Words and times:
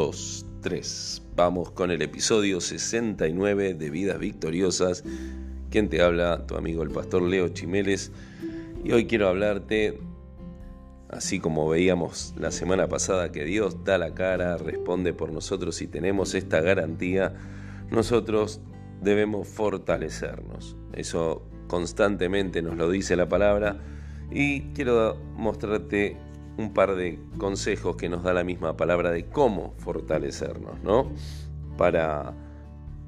2, 0.00 0.46
3. 0.62 1.22
Vamos 1.36 1.72
con 1.72 1.90
el 1.90 2.00
episodio 2.00 2.62
69 2.62 3.74
de 3.74 3.90
Vidas 3.90 4.18
Victoriosas. 4.18 5.04
Quien 5.70 5.90
te 5.90 6.00
habla, 6.00 6.46
tu 6.46 6.56
amigo 6.56 6.82
el 6.82 6.88
pastor 6.88 7.20
Leo 7.20 7.48
Chimeles. 7.48 8.10
Y 8.82 8.92
hoy 8.92 9.04
quiero 9.04 9.28
hablarte, 9.28 10.00
así 11.10 11.38
como 11.38 11.68
veíamos 11.68 12.32
la 12.38 12.50
semana 12.50 12.88
pasada, 12.88 13.30
que 13.30 13.44
Dios 13.44 13.84
da 13.84 13.98
la 13.98 14.14
cara, 14.14 14.56
responde 14.56 15.12
por 15.12 15.32
nosotros 15.32 15.82
y 15.82 15.86
tenemos 15.86 16.34
esta 16.34 16.62
garantía, 16.62 17.34
nosotros 17.90 18.62
debemos 19.02 19.48
fortalecernos. 19.48 20.78
Eso 20.94 21.42
constantemente 21.68 22.62
nos 22.62 22.78
lo 22.78 22.88
dice 22.88 23.16
la 23.16 23.28
palabra. 23.28 23.78
Y 24.30 24.62
quiero 24.72 25.20
mostrarte 25.36 26.16
un 26.60 26.72
par 26.72 26.94
de 26.94 27.18
consejos 27.38 27.96
que 27.96 28.08
nos 28.08 28.22
da 28.22 28.32
la 28.32 28.44
misma 28.44 28.76
palabra 28.76 29.10
de 29.10 29.24
cómo 29.26 29.74
fortalecernos, 29.78 30.80
¿no? 30.82 31.10
Para, 31.76 32.34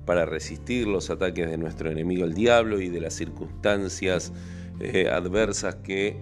para 0.07 0.25
resistir 0.25 0.87
los 0.87 1.11
ataques 1.11 1.49
de 1.49 1.59
nuestro 1.59 1.91
enemigo 1.91 2.25
el 2.25 2.35
diablo 2.35 2.81
y 2.81 2.89
de 2.89 3.01
las 3.01 3.15
circunstancias 3.15 4.33
eh, 4.81 5.09
adversas 5.11 5.77
que 5.77 6.17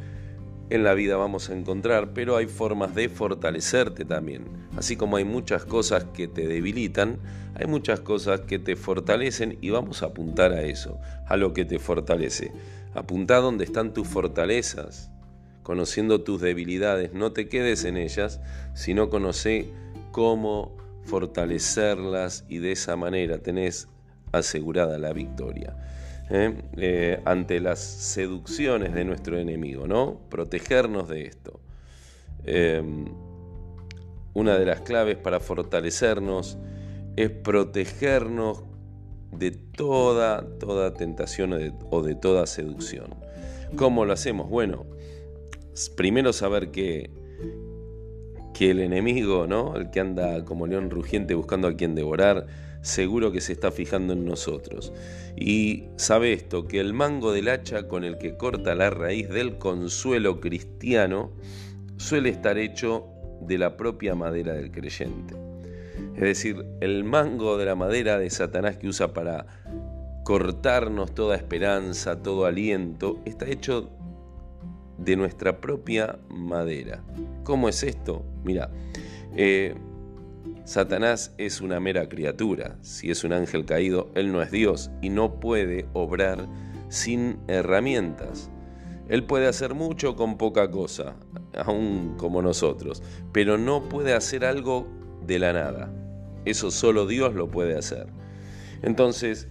en 0.71 0.85
la 0.85 0.95
vida 0.95 1.17
vamos 1.17 1.51
a 1.51 1.55
encontrar, 1.55 2.13
pero 2.15 2.37
hay 2.37 2.47
formas 2.47 2.95
de 2.95 3.09
fortalecerte 3.09 4.05
también. 4.05 4.45
Así 4.77 4.97
como 4.97 5.17
hay 5.17 5.25
muchas 5.25 5.65
cosas 5.65 6.05
que 6.15 6.29
te 6.29 6.47
debilitan, 6.47 7.19
hay 7.55 7.67
muchas 7.67 8.01
cosas 8.01 8.43
que 8.43 8.61
te 8.61 8.77
fortalecen 8.77 9.59
y 9.61 9.71
vamos 9.71 10.03
a 10.03 10.07
apuntar 10.07 10.53
a 10.53 10.63
eso, 10.63 10.99
a 11.27 11.37
lo 11.37 11.53
que 11.53 11.65
te 11.65 11.81
fortalece. 11.81 12.53
Apunta 12.95 13.39
donde 13.39 13.65
están 13.65 13.93
tus 13.93 14.07
fortalezas, 14.07 15.11
conociendo 15.63 16.23
tus 16.23 16.41
debilidades. 16.41 17.13
No 17.13 17.33
te 17.33 17.49
quedes 17.49 17.85
en 17.85 17.97
ellas, 17.97 18.41
sino 18.75 19.11
conoce 19.11 19.71
cómo 20.13 20.77
fortalecerlas 21.05 22.45
y 22.49 22.59
de 22.59 22.73
esa 22.73 22.97
manera 22.97 23.39
tenés 23.39 23.89
asegurada 24.33 24.99
la 24.99 25.13
victoria. 25.13 25.77
¿eh? 26.31 26.55
Eh, 26.77 27.21
ante 27.25 27.61
las 27.61 27.81
seducciones 27.81 28.95
de 28.95 29.05
nuestro 29.05 29.39
enemigo, 29.39 29.87
¿no? 29.87 30.21
Protegernos 30.29 31.09
de 31.09 31.25
esto. 31.25 31.61
Em, 32.45 33.07
una 34.33 34.57
de 34.59 34.65
las 34.65 34.81
claves 34.81 35.17
para 35.17 35.41
fortalecernos 35.41 36.57
es 37.17 37.31
protegernos 37.31 38.63
de 39.33 39.51
toda, 39.51 40.47
toda 40.59 40.95
tentación 40.95 41.75
o 41.91 42.03
de 42.03 42.15
toda 42.15 42.47
seducción. 42.47 43.15
¿Cómo 43.77 44.05
lo 44.05 44.13
hacemos? 44.13 44.49
Bueno, 44.49 44.87
primero 45.97 46.33
saber 46.33 46.71
que, 46.71 47.11
que 48.55 48.71
el 48.71 48.81
enemigo, 48.81 49.47
¿no? 49.47 49.77
El 49.77 49.91
que 49.91 50.01
anda 50.01 50.45
como 50.45 50.67
león 50.67 50.91
rugiente 50.91 51.35
buscando 51.35 51.69
a 51.69 51.75
quien 51.75 51.95
devorar, 51.95 52.47
seguro 52.83 53.33
que 53.33 53.41
se 53.41 53.53
está 53.53 53.71
fijando 53.71 54.13
en 54.13 54.25
nosotros. 54.25 54.93
Y 55.37 55.85
sabe 55.97 56.33
esto, 56.33 56.67
que 56.67 56.81
el 56.81 56.93
mango 56.93 57.33
del 57.33 57.49
hacha 57.49 57.89
con 57.89 58.05
el 58.05 58.19
que 58.19 58.37
corta 58.37 58.75
la 58.75 58.91
raíz 58.91 59.29
del 59.29 59.59
consuelo 59.59 60.41
cristiano 60.41 61.31
suele 61.97 62.31
estar 62.31 62.59
hecho 62.59 63.07
de 63.43 63.59
la 63.59 63.77
propia 63.77 64.15
madera 64.15 64.55
del 64.55 64.71
creyente. 64.71 65.35
Es 66.15 66.23
decir, 66.23 66.65
el 66.81 67.05
mango 67.05 67.57
de 67.57 67.67
la 67.67 67.75
madera 67.75 68.19
de 68.19 68.31
Satanás 68.31 68.77
que 68.77 68.89
usa 68.89 69.13
para 69.13 69.47
cortarnos 70.25 71.15
toda 71.15 71.37
esperanza, 71.37 72.23
todo 72.23 72.47
aliento, 72.47 73.19
está 73.25 73.47
hecho 73.47 73.91
de 75.01 75.17
nuestra 75.17 75.61
propia 75.61 76.19
madera. 76.29 77.03
¿Cómo 77.45 77.69
es 77.69 77.83
esto? 77.83 78.25
Mira, 78.45 78.71
eh, 79.37 79.75
Satanás 80.65 81.35
es 81.39 81.61
una 81.61 81.81
mera 81.81 82.09
criatura. 82.09 82.77
Si 82.83 83.11
es 83.11 83.25
un 83.25 83.33
ángel 83.33 83.65
caído, 83.65 84.11
él 84.15 84.31
no 84.33 84.43
es 84.43 84.51
Dios 84.51 84.91
y 85.03 85.09
no 85.09 85.41
puede 85.41 85.87
obrar 85.95 86.47
sin 86.89 87.39
herramientas. 87.49 88.51
Él 89.09 89.25
puede 89.25 89.49
hacer 89.49 89.75
mucho 89.75 90.15
con 90.15 90.39
poca 90.39 90.71
cosa, 90.71 91.17
aún 91.57 92.15
como 92.17 92.43
nosotros, 92.43 93.03
pero 93.33 93.59
no 93.59 93.89
puede 93.89 94.15
hacer 94.15 94.45
algo 94.45 94.87
de 95.27 95.41
la 95.41 95.53
nada. 95.53 95.93
Eso 96.45 96.71
solo 96.71 97.07
Dios 97.07 97.35
lo 97.35 97.51
puede 97.51 97.77
hacer. 97.77 98.07
Entonces, 98.83 99.49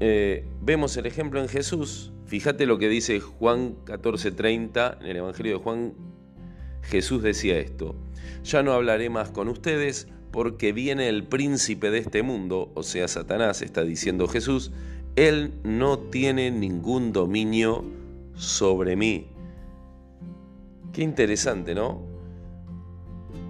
eh, 0.00 0.46
vemos 0.60 0.96
el 0.96 1.06
ejemplo 1.06 1.40
en 1.40 1.48
Jesús. 1.48 2.12
Fíjate 2.32 2.64
lo 2.64 2.78
que 2.78 2.88
dice 2.88 3.20
Juan 3.20 3.76
14:30 3.84 4.96
en 5.02 5.06
el 5.06 5.18
Evangelio 5.18 5.58
de 5.58 5.62
Juan. 5.62 5.92
Jesús 6.80 7.22
decía 7.22 7.58
esto, 7.58 7.94
ya 8.42 8.62
no 8.62 8.72
hablaré 8.72 9.10
más 9.10 9.30
con 9.30 9.48
ustedes 9.48 10.08
porque 10.30 10.72
viene 10.72 11.10
el 11.10 11.24
príncipe 11.24 11.90
de 11.90 11.98
este 11.98 12.22
mundo, 12.22 12.72
o 12.74 12.84
sea, 12.84 13.06
Satanás, 13.06 13.60
está 13.60 13.84
diciendo 13.84 14.28
Jesús, 14.28 14.72
él 15.14 15.52
no 15.62 15.98
tiene 15.98 16.50
ningún 16.50 17.12
dominio 17.12 17.84
sobre 18.34 18.96
mí. 18.96 19.26
Qué 20.94 21.02
interesante, 21.02 21.74
¿no? 21.74 22.00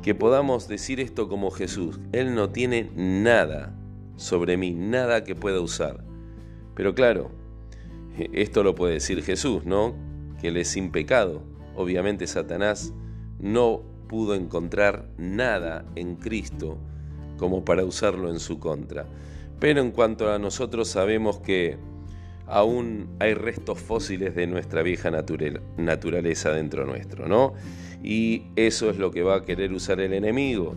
Que 0.02 0.16
podamos 0.16 0.66
decir 0.66 0.98
esto 0.98 1.28
como 1.28 1.52
Jesús. 1.52 2.00
Él 2.10 2.34
no 2.34 2.50
tiene 2.50 2.90
nada 2.96 3.78
sobre 4.16 4.56
mí, 4.56 4.72
nada 4.74 5.22
que 5.22 5.36
pueda 5.36 5.60
usar. 5.60 6.02
Pero 6.74 6.96
claro, 6.96 7.41
esto 8.16 8.62
lo 8.62 8.74
puede 8.74 8.94
decir 8.94 9.22
Jesús, 9.22 9.64
¿no? 9.64 9.94
Que 10.40 10.48
él 10.48 10.56
es 10.56 10.68
sin 10.68 10.90
pecado. 10.90 11.42
Obviamente 11.74 12.26
Satanás 12.26 12.92
no 13.38 13.82
pudo 14.08 14.34
encontrar 14.34 15.08
nada 15.16 15.84
en 15.94 16.16
Cristo 16.16 16.78
como 17.38 17.64
para 17.64 17.84
usarlo 17.84 18.30
en 18.30 18.40
su 18.40 18.58
contra. 18.58 19.06
Pero 19.58 19.80
en 19.80 19.90
cuanto 19.90 20.30
a 20.30 20.38
nosotros 20.38 20.88
sabemos 20.88 21.38
que 21.38 21.78
aún 22.46 23.08
hay 23.20 23.34
restos 23.34 23.80
fósiles 23.80 24.34
de 24.34 24.46
nuestra 24.46 24.82
vieja 24.82 25.10
naturaleza 25.10 26.50
dentro 26.50 26.84
nuestro, 26.84 27.28
¿no? 27.28 27.54
Y 28.02 28.44
eso 28.56 28.90
es 28.90 28.98
lo 28.98 29.10
que 29.10 29.22
va 29.22 29.36
a 29.36 29.42
querer 29.42 29.72
usar 29.72 30.00
el 30.00 30.12
enemigo. 30.12 30.74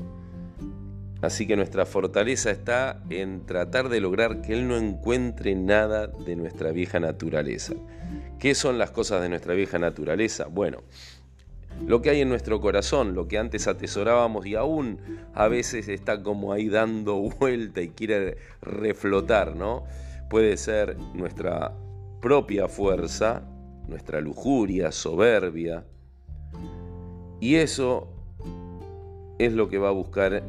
Así 1.26 1.48
que 1.48 1.56
nuestra 1.56 1.88
fortaleza 1.88 2.52
está 2.52 3.02
en 3.10 3.48
tratar 3.48 3.90
de 3.90 4.00
lograr 4.00 4.44
que 4.44 4.54
Él 4.54 4.68
no 4.68 4.78
encuentre 4.78 5.56
nada 5.56 6.06
de 6.06 6.36
nuestra 6.36 6.72
vieja 6.72 7.00
naturaleza. 7.00 7.74
¿Qué 8.38 8.54
son 8.54 8.78
las 8.78 8.92
cosas 8.92 9.24
de 9.24 9.30
nuestra 9.30 9.56
vieja 9.56 9.80
naturaleza? 9.80 10.46
Bueno, 10.46 10.84
lo 11.88 12.04
que 12.04 12.12
hay 12.12 12.22
en 12.22 12.30
nuestro 12.30 12.62
corazón, 12.62 13.16
lo 13.16 13.28
que 13.28 13.40
antes 13.40 13.68
atesorábamos 13.68 14.46
y 14.46 14.54
aún 14.54 15.00
a 15.34 15.48
veces 15.48 15.88
está 15.88 16.22
como 16.22 16.54
ahí 16.54 16.70
dando 16.70 17.16
vuelta 17.40 17.82
y 17.82 17.90
quiere 17.90 18.38
reflotar, 18.62 19.56
¿no? 19.56 19.84
Puede 20.30 20.58
ser 20.58 20.96
nuestra 21.16 21.74
propia 22.22 22.68
fuerza, 22.68 23.42
nuestra 23.88 24.22
lujuria, 24.22 24.92
soberbia. 24.92 25.86
Y 27.40 27.56
eso 27.56 28.10
es 29.40 29.54
lo 29.54 29.70
que 29.70 29.80
va 29.80 29.88
a 29.90 29.92
buscar 29.92 30.44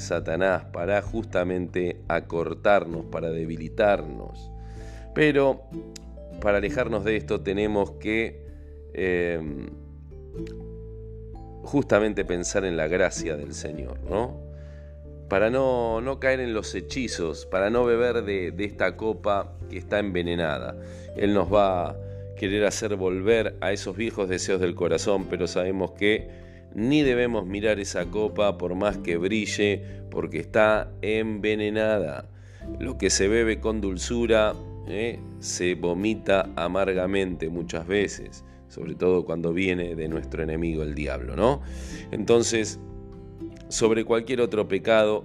Satanás 0.00 0.64
para 0.72 1.00
justamente 1.02 2.00
acortarnos, 2.08 3.06
para 3.06 3.30
debilitarnos. 3.30 4.50
Pero 5.14 5.62
para 6.40 6.58
alejarnos 6.58 7.04
de 7.04 7.16
esto 7.16 7.40
tenemos 7.40 7.92
que... 7.92 8.44
Eh, 8.92 9.40
justamente 11.62 12.24
pensar 12.24 12.64
en 12.64 12.76
la 12.76 12.88
gracia 12.88 13.36
del 13.36 13.54
Señor, 13.54 14.00
¿no? 14.08 14.40
Para 15.28 15.50
no, 15.50 16.00
no 16.00 16.18
caer 16.18 16.40
en 16.40 16.54
los 16.54 16.74
hechizos, 16.74 17.46
para 17.46 17.70
no 17.70 17.84
beber 17.84 18.24
de 18.24 18.64
esta 18.64 18.96
copa 18.96 19.56
que 19.68 19.78
está 19.78 20.00
envenenada. 20.00 20.76
Él 21.16 21.34
nos 21.34 21.52
va 21.52 21.90
a 21.90 21.96
querer 22.36 22.64
hacer 22.64 22.96
volver 22.96 23.56
a 23.60 23.70
esos 23.70 23.96
viejos 23.96 24.28
deseos 24.28 24.60
del 24.60 24.74
corazón, 24.74 25.26
pero 25.28 25.46
sabemos 25.46 25.92
que 25.92 26.28
ni 26.74 27.02
debemos 27.02 27.46
mirar 27.46 27.80
esa 27.80 28.06
copa 28.06 28.58
por 28.58 28.74
más 28.74 28.98
que 28.98 29.16
brille, 29.16 29.84
porque 30.10 30.38
está 30.38 30.90
envenenada. 31.02 32.28
Lo 32.78 32.98
que 32.98 33.10
se 33.10 33.28
bebe 33.28 33.60
con 33.60 33.80
dulzura 33.80 34.54
¿eh? 34.86 35.18
se 35.38 35.74
vomita 35.74 36.50
amargamente 36.56 37.48
muchas 37.48 37.86
veces 37.86 38.44
sobre 38.70 38.94
todo 38.94 39.24
cuando 39.24 39.52
viene 39.52 39.96
de 39.96 40.08
nuestro 40.08 40.42
enemigo 40.42 40.82
el 40.84 40.94
diablo, 40.94 41.34
¿no? 41.36 41.60
Entonces, 42.12 42.78
sobre 43.68 44.04
cualquier 44.04 44.40
otro 44.40 44.68
pecado, 44.68 45.24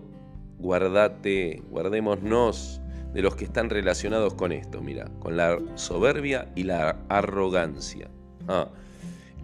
guardate, 0.57 1.61
guardémonos 1.69 2.81
de 3.13 3.21
los 3.21 3.35
que 3.35 3.45
están 3.45 3.69
relacionados 3.69 4.33
con 4.33 4.51
esto, 4.51 4.81
mira, 4.81 5.09
con 5.19 5.37
la 5.37 5.59
soberbia 5.75 6.51
y 6.55 6.63
la 6.63 6.97
arrogancia. 7.07 8.09
Ah, 8.47 8.67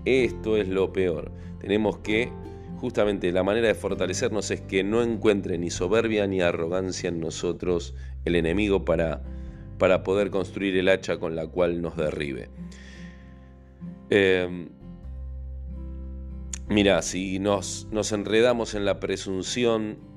esto 0.05 0.57
es 0.57 0.67
lo 0.67 0.91
peor. 0.93 1.31
Tenemos 1.59 1.99
que, 1.99 2.31
justamente 2.77 3.31
la 3.31 3.43
manera 3.43 3.67
de 3.67 3.75
fortalecernos 3.75 4.51
es 4.51 4.61
que 4.61 4.83
no 4.83 5.01
encuentre 5.01 5.57
ni 5.57 5.69
soberbia 5.69 6.27
ni 6.27 6.41
arrogancia 6.41 7.09
en 7.09 7.19
nosotros 7.19 7.95
el 8.25 8.35
enemigo 8.35 8.85
para, 8.85 9.21
para 9.77 10.03
poder 10.03 10.31
construir 10.31 10.77
el 10.77 10.89
hacha 10.89 11.17
con 11.17 11.35
la 11.35 11.47
cual 11.47 11.81
nos 11.81 11.95
derribe. 11.97 12.49
Em, 14.09 14.69
mira, 16.67 17.01
si 17.01 17.39
nos, 17.39 17.87
nos 17.91 18.11
enredamos 18.11 18.73
en 18.75 18.85
la 18.85 18.99
presunción 18.99 20.11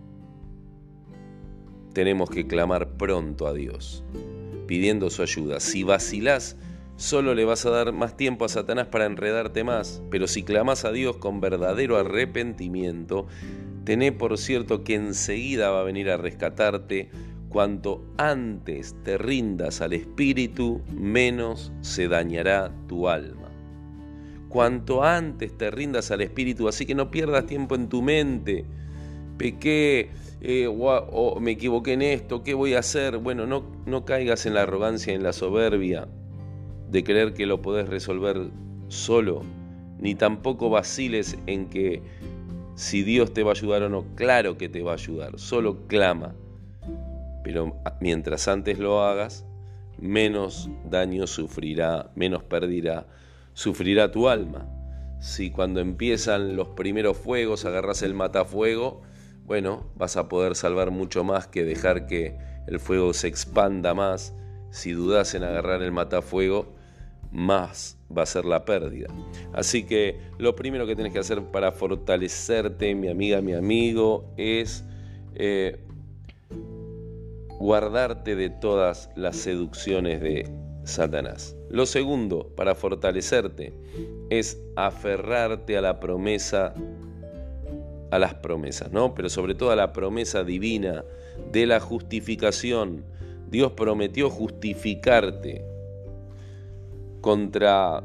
tenemos 1.94 2.28
que 2.28 2.46
clamar 2.46 2.96
pronto 2.96 3.46
a 3.46 3.54
Dios, 3.54 4.04
pidiendo 4.66 5.08
su 5.08 5.22
ayuda. 5.22 5.60
Si 5.60 5.84
vacilás, 5.84 6.56
solo 6.96 7.34
le 7.34 7.44
vas 7.44 7.66
a 7.66 7.70
dar 7.70 7.92
más 7.92 8.16
tiempo 8.16 8.44
a 8.44 8.48
Satanás 8.48 8.86
para 8.86 9.06
enredarte 9.06 9.64
más, 9.64 10.02
pero 10.10 10.26
si 10.26 10.42
clamas 10.42 10.84
a 10.84 10.92
Dios 10.92 11.16
con 11.16 11.40
verdadero 11.40 11.96
arrepentimiento, 11.96 13.26
tené 13.84 14.12
por 14.12 14.38
cierto 14.38 14.84
que 14.84 14.94
enseguida 14.94 15.70
va 15.70 15.80
a 15.80 15.84
venir 15.84 16.10
a 16.10 16.16
rescatarte. 16.16 17.10
Cuanto 17.48 18.04
antes 18.16 18.96
te 19.04 19.16
rindas 19.16 19.80
al 19.80 19.92
Espíritu, 19.92 20.82
menos 20.92 21.72
se 21.82 22.08
dañará 22.08 22.72
tu 22.88 23.08
alma. 23.08 23.48
Cuanto 24.48 25.04
antes 25.04 25.56
te 25.56 25.70
rindas 25.70 26.10
al 26.10 26.20
Espíritu, 26.22 26.66
así 26.66 26.84
que 26.84 26.96
no 26.96 27.12
pierdas 27.12 27.46
tiempo 27.46 27.76
en 27.76 27.88
tu 27.88 28.02
mente. 28.02 28.64
Pequé, 29.38 30.10
eh, 30.40 30.66
o, 30.68 31.38
me 31.40 31.52
equivoqué 31.52 31.92
en 31.92 32.02
esto, 32.02 32.42
¿qué 32.42 32.54
voy 32.54 32.74
a 32.74 32.80
hacer? 32.80 33.18
Bueno, 33.18 33.46
no, 33.46 33.64
no 33.86 34.04
caigas 34.04 34.46
en 34.46 34.54
la 34.54 34.62
arrogancia, 34.62 35.12
en 35.12 35.22
la 35.22 35.32
soberbia 35.32 36.08
de 36.94 37.02
creer 37.02 37.34
que 37.34 37.44
lo 37.44 37.60
podés 37.60 37.88
resolver 37.88 38.50
solo, 38.86 39.42
ni 39.98 40.14
tampoco 40.14 40.70
vaciles 40.70 41.36
en 41.48 41.68
que 41.68 42.00
si 42.76 43.02
Dios 43.02 43.34
te 43.34 43.42
va 43.42 43.50
a 43.50 43.54
ayudar 43.54 43.82
o 43.82 43.88
no, 43.88 44.04
claro 44.14 44.56
que 44.56 44.68
te 44.68 44.80
va 44.80 44.92
a 44.92 44.94
ayudar, 44.94 45.36
solo 45.40 45.88
clama. 45.88 46.36
Pero 47.42 47.76
mientras 48.00 48.46
antes 48.46 48.78
lo 48.78 49.02
hagas, 49.02 49.44
menos 49.98 50.70
daño 50.88 51.26
sufrirá, 51.26 52.12
menos 52.14 52.44
pérdida 52.44 53.08
sufrirá 53.54 54.12
tu 54.12 54.28
alma. 54.28 54.64
Si 55.18 55.50
cuando 55.50 55.80
empiezan 55.80 56.54
los 56.54 56.68
primeros 56.68 57.16
fuegos 57.16 57.64
agarras 57.64 58.02
el 58.02 58.14
matafuego, 58.14 59.02
bueno, 59.46 59.90
vas 59.96 60.16
a 60.16 60.28
poder 60.28 60.54
salvar 60.54 60.92
mucho 60.92 61.24
más 61.24 61.48
que 61.48 61.64
dejar 61.64 62.06
que 62.06 62.38
el 62.68 62.78
fuego 62.78 63.12
se 63.14 63.26
expanda 63.26 63.94
más. 63.94 64.32
Si 64.70 64.92
dudas 64.92 65.34
en 65.34 65.42
agarrar 65.42 65.82
el 65.82 65.90
matafuego, 65.90 66.72
más 67.34 67.98
va 68.16 68.22
a 68.22 68.26
ser 68.26 68.44
la 68.44 68.64
pérdida. 68.64 69.08
Así 69.52 69.84
que 69.84 70.18
lo 70.38 70.54
primero 70.54 70.86
que 70.86 70.94
tienes 70.94 71.12
que 71.12 71.18
hacer 71.18 71.42
para 71.42 71.72
fortalecerte, 71.72 72.94
mi 72.94 73.08
amiga, 73.08 73.40
mi 73.40 73.52
amigo, 73.52 74.32
es 74.36 74.84
eh, 75.34 75.78
guardarte 77.58 78.36
de 78.36 78.50
todas 78.50 79.10
las 79.16 79.36
seducciones 79.36 80.20
de 80.20 80.48
Satanás. 80.84 81.56
Lo 81.70 81.86
segundo, 81.86 82.52
para 82.54 82.76
fortalecerte, 82.76 83.72
es 84.30 84.60
aferrarte 84.76 85.76
a 85.76 85.80
la 85.80 85.98
promesa, 85.98 86.72
a 88.12 88.18
las 88.18 88.34
promesas, 88.34 88.92
¿no? 88.92 89.12
Pero 89.14 89.28
sobre 89.28 89.56
todo 89.56 89.72
a 89.72 89.76
la 89.76 89.92
promesa 89.92 90.44
divina 90.44 91.04
de 91.50 91.66
la 91.66 91.80
justificación. 91.80 93.04
Dios 93.50 93.72
prometió 93.72 94.30
justificarte 94.30 95.73
contra 97.24 98.04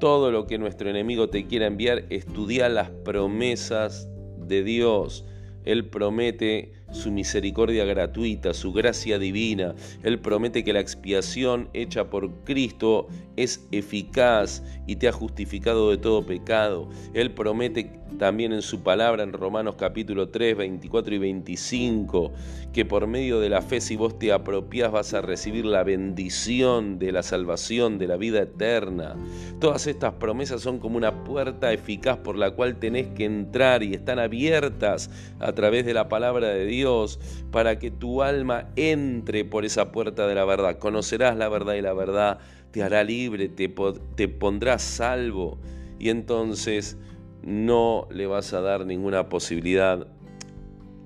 todo 0.00 0.30
lo 0.30 0.46
que 0.46 0.56
nuestro 0.56 0.88
enemigo 0.88 1.28
te 1.28 1.46
quiera 1.46 1.66
enviar, 1.66 2.06
estudia 2.08 2.70
las 2.70 2.88
promesas 2.88 4.08
de 4.38 4.64
Dios. 4.64 5.26
Él 5.66 5.90
promete 5.90 6.72
su 6.90 7.12
misericordia 7.12 7.84
gratuita, 7.84 8.54
su 8.54 8.72
gracia 8.72 9.18
divina. 9.18 9.74
Él 10.04 10.18
promete 10.20 10.64
que 10.64 10.72
la 10.72 10.80
expiación 10.80 11.68
hecha 11.74 12.08
por 12.08 12.32
Cristo 12.44 13.08
es 13.36 13.68
eficaz 13.72 14.62
y 14.86 14.96
te 14.96 15.08
ha 15.08 15.12
justificado 15.12 15.90
de 15.90 15.98
todo 15.98 16.24
pecado. 16.24 16.88
Él 17.12 17.32
promete 17.32 18.00
también 18.18 18.52
en 18.52 18.62
su 18.62 18.82
palabra 18.82 19.22
en 19.22 19.32
Romanos 19.32 19.76
capítulo 19.78 20.28
3, 20.28 20.56
24 20.56 21.14
y 21.14 21.18
25 21.18 22.32
que 22.72 22.84
por 22.84 23.06
medio 23.06 23.40
de 23.40 23.48
la 23.48 23.60
fe 23.60 23.80
si 23.80 23.96
vos 23.96 24.18
te 24.18 24.32
apropias 24.32 24.90
vas 24.90 25.12
a 25.14 25.20
recibir 25.20 25.64
la 25.64 25.82
bendición 25.82 26.98
de 26.98 27.12
la 27.12 27.22
salvación, 27.22 27.98
de 27.98 28.06
la 28.06 28.16
vida 28.16 28.42
eterna. 28.42 29.14
Todas 29.60 29.86
estas 29.86 30.14
promesas 30.14 30.62
son 30.62 30.78
como 30.78 30.96
una 30.96 31.24
puerta 31.24 31.72
eficaz 31.72 32.18
por 32.18 32.36
la 32.36 32.52
cual 32.52 32.76
tenés 32.76 33.08
que 33.08 33.24
entrar 33.24 33.82
y 33.82 33.94
están 33.94 34.18
abiertas 34.18 35.10
a 35.38 35.52
través 35.52 35.84
de 35.84 35.94
la 35.94 36.08
palabra 36.08 36.48
de 36.48 36.64
Dios 36.64 37.18
para 37.50 37.78
que 37.78 37.90
tu 37.90 38.22
alma 38.22 38.68
entre 38.76 39.44
por 39.44 39.64
esa 39.64 39.92
puerta 39.92 40.26
de 40.26 40.34
la 40.34 40.44
verdad. 40.44 40.78
Conocerás 40.78 41.36
la 41.36 41.48
verdad 41.48 41.74
y 41.74 41.82
la 41.82 41.92
verdad 41.92 42.38
te 42.70 42.82
hará 42.82 43.04
libre, 43.04 43.48
te, 43.48 43.72
te 44.16 44.28
pondrás 44.28 44.82
salvo 44.82 45.58
y 45.98 46.08
entonces 46.08 46.96
no 47.42 48.06
le 48.10 48.26
vas 48.26 48.52
a 48.52 48.60
dar 48.60 48.86
ninguna 48.86 49.28
posibilidad 49.28 50.06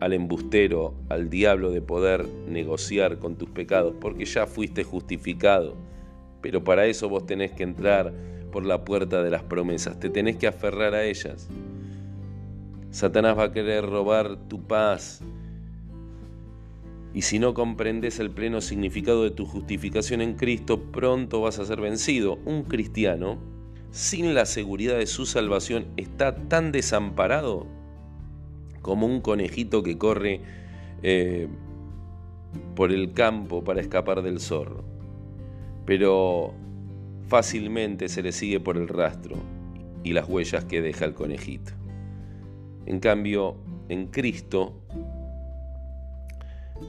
al 0.00 0.12
embustero, 0.12 0.94
al 1.08 1.30
diablo 1.30 1.70
de 1.70 1.80
poder 1.80 2.28
negociar 2.48 3.18
con 3.18 3.36
tus 3.36 3.48
pecados, 3.48 3.94
porque 4.00 4.24
ya 4.26 4.46
fuiste 4.46 4.84
justificado. 4.84 5.74
Pero 6.42 6.62
para 6.62 6.86
eso 6.86 7.08
vos 7.08 7.26
tenés 7.26 7.52
que 7.52 7.62
entrar 7.62 8.12
por 8.52 8.64
la 8.64 8.84
puerta 8.84 9.22
de 9.22 9.30
las 9.30 9.42
promesas, 9.42 9.98
te 9.98 10.10
tenés 10.10 10.36
que 10.36 10.46
aferrar 10.46 10.94
a 10.94 11.04
ellas. 11.04 11.48
Satanás 12.90 13.38
va 13.38 13.44
a 13.44 13.52
querer 13.52 13.84
robar 13.84 14.36
tu 14.48 14.62
paz, 14.62 15.22
y 17.16 17.22
si 17.22 17.38
no 17.38 17.54
comprendes 17.54 18.20
el 18.20 18.30
pleno 18.30 18.60
significado 18.60 19.24
de 19.24 19.30
tu 19.30 19.46
justificación 19.46 20.20
en 20.20 20.34
Cristo, 20.34 20.82
pronto 20.92 21.40
vas 21.40 21.58
a 21.58 21.64
ser 21.64 21.80
vencido. 21.80 22.38
Un 22.44 22.64
cristiano, 22.64 23.38
sin 23.90 24.34
la 24.34 24.46
seguridad 24.46 24.98
de 24.98 25.06
su 25.06 25.26
salvación, 25.26 25.86
está 25.96 26.36
tan 26.48 26.72
desamparado 26.72 27.66
como 28.82 29.06
un 29.06 29.20
conejito 29.20 29.82
que 29.82 29.98
corre 29.98 30.40
eh, 31.02 31.48
por 32.74 32.92
el 32.92 33.12
campo 33.12 33.64
para 33.64 33.80
escapar 33.80 34.22
del 34.22 34.40
zorro. 34.40 34.84
Pero 35.84 36.54
fácilmente 37.26 38.08
se 38.08 38.22
le 38.22 38.32
sigue 38.32 38.60
por 38.60 38.76
el 38.76 38.88
rastro 38.88 39.36
y 40.04 40.12
las 40.12 40.28
huellas 40.28 40.64
que 40.64 40.82
deja 40.82 41.04
el 41.04 41.14
conejito. 41.14 41.72
En 42.86 43.00
cambio, 43.00 43.56
en 43.88 44.06
Cristo 44.06 44.80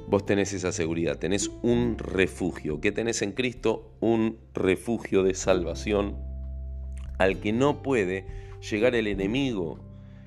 vos 0.08 0.26
tenés 0.26 0.54
esa 0.54 0.72
seguridad, 0.72 1.18
tenés 1.18 1.50
un 1.64 1.98
refugio. 1.98 2.80
¿Qué 2.80 2.92
tenés 2.92 3.22
en 3.22 3.32
Cristo? 3.32 3.92
Un 4.00 4.38
refugio 4.54 5.24
de 5.24 5.34
salvación 5.34 6.27
al 7.18 7.40
que 7.40 7.54
no 7.54 7.82
puede 7.82 8.26
llegar 8.70 8.96
el 8.96 9.08
enemigo. 9.08 9.80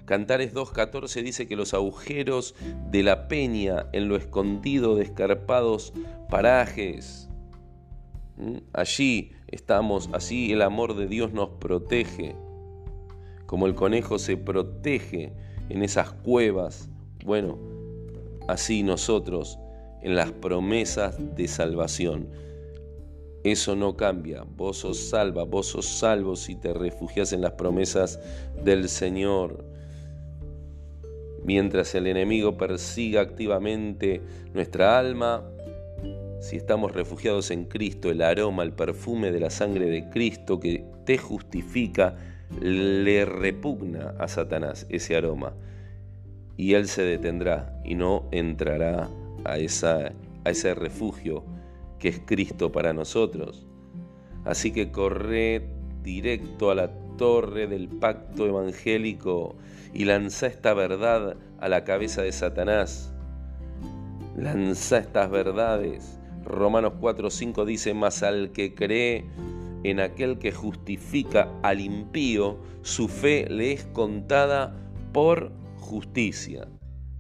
Cantares 0.04 0.54
2.14 0.54 1.23
dice 1.23 1.47
que 1.47 1.56
los 1.56 1.73
agujeros 1.73 2.54
de 2.90 3.02
la 3.02 3.28
peña 3.28 3.87
en 3.92 4.09
lo 4.09 4.16
escondido 4.16 4.97
de 4.97 5.04
escarpados 5.04 5.92
parajes, 6.28 7.28
allí 8.73 9.32
estamos, 9.49 10.11
así 10.12 10.52
el 10.52 10.62
amor 10.62 10.97
de 10.97 11.06
Dios 11.06 11.32
nos 11.32 11.50
protege, 11.50 12.35
como 13.47 13.66
el 13.66 13.75
conejo 13.75 14.18
se 14.18 14.37
protege 14.37 15.32
en 15.68 15.82
esas 15.82 16.12
cuevas. 16.12 16.88
Bueno, 17.25 17.59
así 18.49 18.82
nosotros 18.82 19.59
en 20.02 20.16
las 20.16 20.32
promesas 20.32 21.18
de 21.37 21.47
salvación. 21.47 22.28
Eso 23.44 23.75
no 23.75 23.97
cambia. 23.97 24.44
Vos 24.56 24.78
sos 24.78 24.99
salva, 24.99 25.44
vos 25.44 25.66
sos 25.66 25.87
salvo 25.87 26.37
si 26.37 26.56
te 26.56 26.75
refugias 26.75 27.32
en 27.32 27.40
las 27.40 27.52
promesas 27.52 28.20
del 28.62 28.88
Señor. 28.88 29.64
Mientras 31.44 31.94
el 31.94 32.06
enemigo 32.06 32.59
persiga 32.59 33.23
activamente 33.23 34.20
nuestra 34.52 34.99
alma, 34.99 35.42
si 36.40 36.56
estamos 36.56 36.92
refugiados 36.92 37.50
en 37.50 37.64
Cristo, 37.64 38.11
el 38.11 38.23
aroma, 38.23 38.62
el 38.62 38.73
perfume 38.73 39.32
de 39.32 39.40
la 39.40 39.50
sangre 39.50 39.87
de 39.87 40.11
Cristo 40.11 40.61
que 40.61 40.85
te 41.06 41.16
justifica, 41.16 42.16
le 42.61 43.25
repugna 43.25 44.14
a 44.18 44.28
Satanás 44.28 44.87
ese 44.90 45.16
aroma 45.16 45.54
y 46.56 46.75
Él 46.75 46.88
se 46.88 47.02
detendrá 47.02 47.80
y 47.85 47.94
no 47.94 48.28
entrará 48.32 49.09
a, 49.44 49.59
esa, 49.59 50.12
a 50.44 50.50
ese 50.50 50.75
refugio 50.75 51.42
que 52.00 52.09
es 52.09 52.21
Cristo 52.25 52.73
para 52.73 52.92
nosotros. 52.92 53.69
Así 54.45 54.73
que 54.73 54.90
corre 54.90 55.69
directo 56.02 56.71
a 56.71 56.75
la 56.75 56.90
torre 57.16 57.66
del 57.66 57.88
pacto 57.88 58.47
evangélico 58.47 59.54
y 59.92 60.07
lanza 60.07 60.47
esta 60.47 60.75
verdad 60.75 61.37
a 61.61 61.69
la 61.69 61.85
cabeza 61.85 62.23
de 62.23 62.33
Satanás. 62.33 63.14
Lanza 64.37 64.99
estas 64.99 65.30
verdades. 65.30 66.19
Romanos 66.45 66.95
4:5 67.00 67.64
dice, 67.66 67.92
mas 67.95 68.23
al 68.23 68.50
que 68.52 68.75
cree 68.75 69.26
en 69.85 70.00
aquel 70.00 70.38
que 70.38 70.52
justifica 70.52 71.52
al 71.62 71.80
impío, 71.80 72.59
su 72.83 73.09
fe 73.09 73.47
le 73.49 73.73
es 73.73 73.85
contada 73.85 74.75
por 75.12 75.52
justicia. 75.76 76.69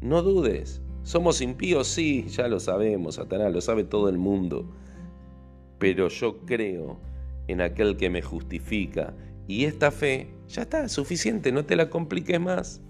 No 0.00 0.22
dudes, 0.22 0.82
somos 1.02 1.40
impíos, 1.40 1.88
sí, 1.88 2.26
ya 2.28 2.48
lo 2.48 2.60
sabemos, 2.60 3.16
Satanás, 3.16 3.52
lo 3.52 3.60
sabe 3.60 3.84
todo 3.84 4.08
el 4.08 4.18
mundo. 4.18 4.64
Pero 5.78 6.08
yo 6.08 6.38
creo 6.46 6.98
en 7.48 7.60
aquel 7.60 7.96
que 7.96 8.10
me 8.10 8.22
justifica 8.22 9.14
y 9.46 9.64
esta 9.64 9.90
fe 9.90 10.28
ya 10.48 10.62
está 10.62 10.88
suficiente, 10.88 11.52
no 11.52 11.64
te 11.64 11.76
la 11.76 11.90
compliques 11.90 12.40
más. 12.40 12.80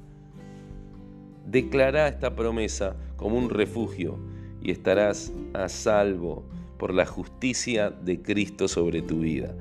Declara 1.46 2.08
esta 2.08 2.36
promesa 2.36 2.96
como 3.16 3.36
un 3.36 3.50
refugio 3.50 4.18
y 4.62 4.70
estarás 4.70 5.32
a 5.54 5.68
salvo 5.68 6.44
por 6.78 6.94
la 6.94 7.06
justicia 7.06 7.90
de 7.90 8.20
Cristo 8.20 8.68
sobre 8.68 9.02
tu 9.02 9.20
vida. 9.20 9.54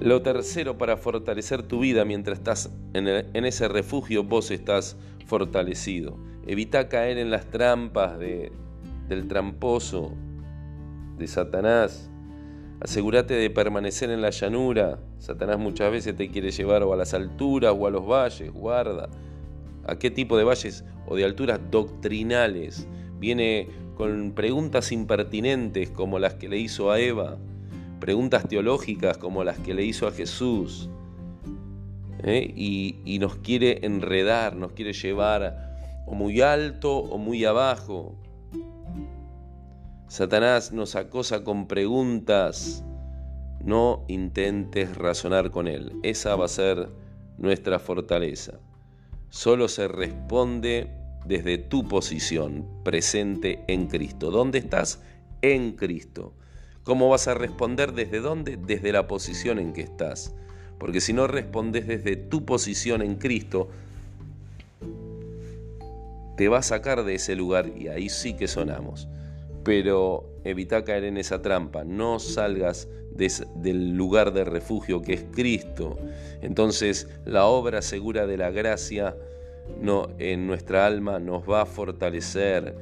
Lo 0.00 0.22
tercero 0.22 0.76
para 0.76 0.96
fortalecer 0.96 1.62
tu 1.62 1.80
vida 1.80 2.04
mientras 2.04 2.38
estás 2.38 2.70
en, 2.94 3.06
ese 3.44 3.68
refugio, 3.68 4.24
vos 4.24 4.50
estás 4.50 4.96
fortalecido. 5.24 6.16
Evita 6.46 6.88
caer 6.88 7.18
en 7.18 7.30
las 7.30 7.46
trampas 7.50 8.18
del 8.18 9.28
tramposo, 9.28 10.12
de 11.18 11.26
Satanás. 11.26 12.10
Asegúrate 12.80 13.34
de 13.34 13.50
permanecer 13.50 14.10
en 14.10 14.20
la 14.20 14.30
llanura. 14.30 14.98
Satanás 15.18 15.58
muchas 15.58 15.90
veces 15.90 16.16
te 16.16 16.28
quiere 16.28 16.50
llevar 16.50 16.82
o 16.82 16.92
a 16.92 16.96
las 16.96 17.14
alturas 17.14 17.74
o 17.78 17.86
a 17.86 17.90
los 17.90 18.06
valles. 18.06 18.52
Guarda. 18.52 19.08
¿A 19.86 19.96
qué 19.96 20.10
tipo 20.10 20.36
de 20.36 20.44
valles 20.44 20.84
o 21.06 21.16
de 21.16 21.24
alturas 21.24 21.60
doctrinales? 21.70 22.86
Viene 23.18 23.68
con 23.94 24.32
preguntas 24.32 24.92
impertinentes 24.92 25.90
como 25.90 26.18
las 26.18 26.34
que 26.34 26.48
le 26.48 26.58
hizo 26.58 26.90
a 26.90 26.98
Eva, 26.98 27.38
preguntas 28.00 28.48
teológicas 28.48 29.18
como 29.18 29.44
las 29.44 29.58
que 29.58 29.72
le 29.74 29.84
hizo 29.84 30.06
a 30.06 30.12
Jesús. 30.12 30.90
¿Eh? 32.24 32.52
Y, 32.56 32.96
y 33.04 33.18
nos 33.18 33.36
quiere 33.36 33.84
enredar, 33.86 34.56
nos 34.56 34.72
quiere 34.72 34.92
llevar 34.92 36.02
o 36.06 36.14
muy 36.14 36.40
alto 36.40 36.96
o 36.98 37.18
muy 37.18 37.44
abajo. 37.44 38.14
Satanás 40.08 40.72
nos 40.72 40.96
acosa 40.96 41.44
con 41.44 41.66
preguntas. 41.66 42.84
No 43.64 44.04
intentes 44.08 44.94
razonar 44.96 45.50
con 45.50 45.68
él. 45.68 45.92
Esa 46.02 46.36
va 46.36 46.44
a 46.44 46.48
ser 46.48 46.90
nuestra 47.38 47.78
fortaleza. 47.78 48.60
Solo 49.30 49.68
se 49.68 49.88
responde 49.88 50.90
desde 51.24 51.58
tu 51.58 51.88
posición 51.88 52.68
presente 52.84 53.64
en 53.66 53.86
Cristo. 53.86 54.30
¿Dónde 54.30 54.58
estás? 54.58 55.02
En 55.40 55.72
Cristo. 55.72 56.34
¿Cómo 56.84 57.08
vas 57.08 57.26
a 57.26 57.34
responder 57.34 57.92
desde 57.92 58.20
dónde? 58.20 58.58
Desde 58.58 58.92
la 58.92 59.06
posición 59.06 59.58
en 59.58 59.72
que 59.72 59.80
estás. 59.80 60.34
Porque 60.84 61.00
si 61.00 61.14
no 61.14 61.26
respondes 61.26 61.86
desde 61.86 62.14
tu 62.14 62.44
posición 62.44 63.00
en 63.00 63.14
Cristo, 63.14 63.70
te 66.36 66.48
va 66.48 66.58
a 66.58 66.62
sacar 66.62 67.04
de 67.04 67.14
ese 67.14 67.36
lugar 67.36 67.70
y 67.74 67.88
ahí 67.88 68.10
sí 68.10 68.34
que 68.34 68.48
sonamos. 68.48 69.08
Pero 69.64 70.28
evita 70.44 70.84
caer 70.84 71.04
en 71.04 71.16
esa 71.16 71.40
trampa, 71.40 71.84
no 71.84 72.18
salgas 72.18 72.86
del 73.14 73.96
lugar 73.96 74.34
de 74.34 74.44
refugio 74.44 75.00
que 75.00 75.14
es 75.14 75.24
Cristo. 75.32 75.96
Entonces 76.42 77.08
la 77.24 77.46
obra 77.46 77.80
segura 77.80 78.26
de 78.26 78.36
la 78.36 78.50
gracia 78.50 79.16
en 80.18 80.46
nuestra 80.46 80.84
alma 80.84 81.18
nos 81.18 81.48
va 81.48 81.62
a 81.62 81.66
fortalecer. 81.66 82.74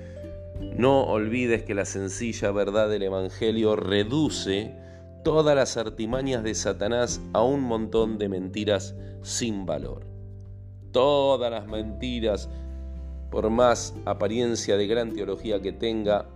No 0.76 1.04
olvides 1.04 1.62
que 1.62 1.74
la 1.74 1.84
sencilla 1.84 2.50
verdad 2.50 2.90
del 2.90 3.04
Evangelio 3.04 3.76
reduce 3.76 4.81
todas 5.22 5.54
las 5.54 5.76
artimañas 5.76 6.42
de 6.42 6.54
Satanás 6.54 7.20
a 7.32 7.42
un 7.42 7.60
montón 7.62 8.18
de 8.18 8.28
mentiras 8.28 8.94
sin 9.22 9.66
valor. 9.66 10.04
Todas 10.90 11.50
las 11.50 11.66
mentiras, 11.66 12.48
por 13.30 13.48
más 13.50 13.94
apariencia 14.04 14.76
de 14.76 14.86
gran 14.86 15.12
teología 15.12 15.60
que 15.60 15.72
tenga, 15.72 16.26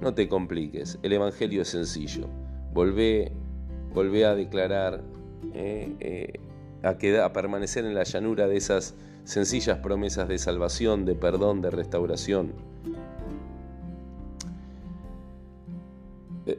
no 0.00 0.14
te 0.14 0.28
compliques, 0.28 0.98
el 1.02 1.12
Evangelio 1.12 1.62
es 1.62 1.68
sencillo. 1.68 2.26
Volvé, 2.72 3.32
volvé 3.94 4.24
a 4.26 4.34
declarar, 4.34 5.02
eh, 5.54 5.94
eh, 6.00 6.40
a, 6.82 7.32
permanecer 7.32 7.84
en 7.84 7.94
la 7.94 8.04
llanura 8.04 8.46
de 8.46 8.56
esas 8.56 8.94
sencillas 9.24 9.78
promesas 9.78 10.28
de 10.28 10.38
salvación, 10.38 11.04
de 11.04 11.14
perdón, 11.14 11.62
de 11.62 11.70
restauración. 11.70 12.52
Eh, 16.46 16.58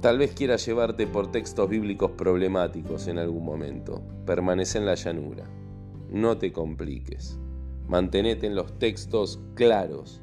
tal 0.00 0.18
vez 0.18 0.32
quiera 0.32 0.56
llevarte 0.56 1.06
por 1.06 1.30
textos 1.30 1.68
bíblicos 1.68 2.12
problemáticos 2.12 3.06
en 3.08 3.18
algún 3.18 3.44
momento. 3.44 4.02
Permanece 4.26 4.78
en 4.78 4.86
la 4.86 4.94
llanura. 4.94 5.44
No 6.10 6.38
te 6.38 6.52
compliques. 6.52 7.38
Mantenete 7.86 8.46
en 8.46 8.54
los 8.54 8.78
textos 8.78 9.40
claros 9.54 10.20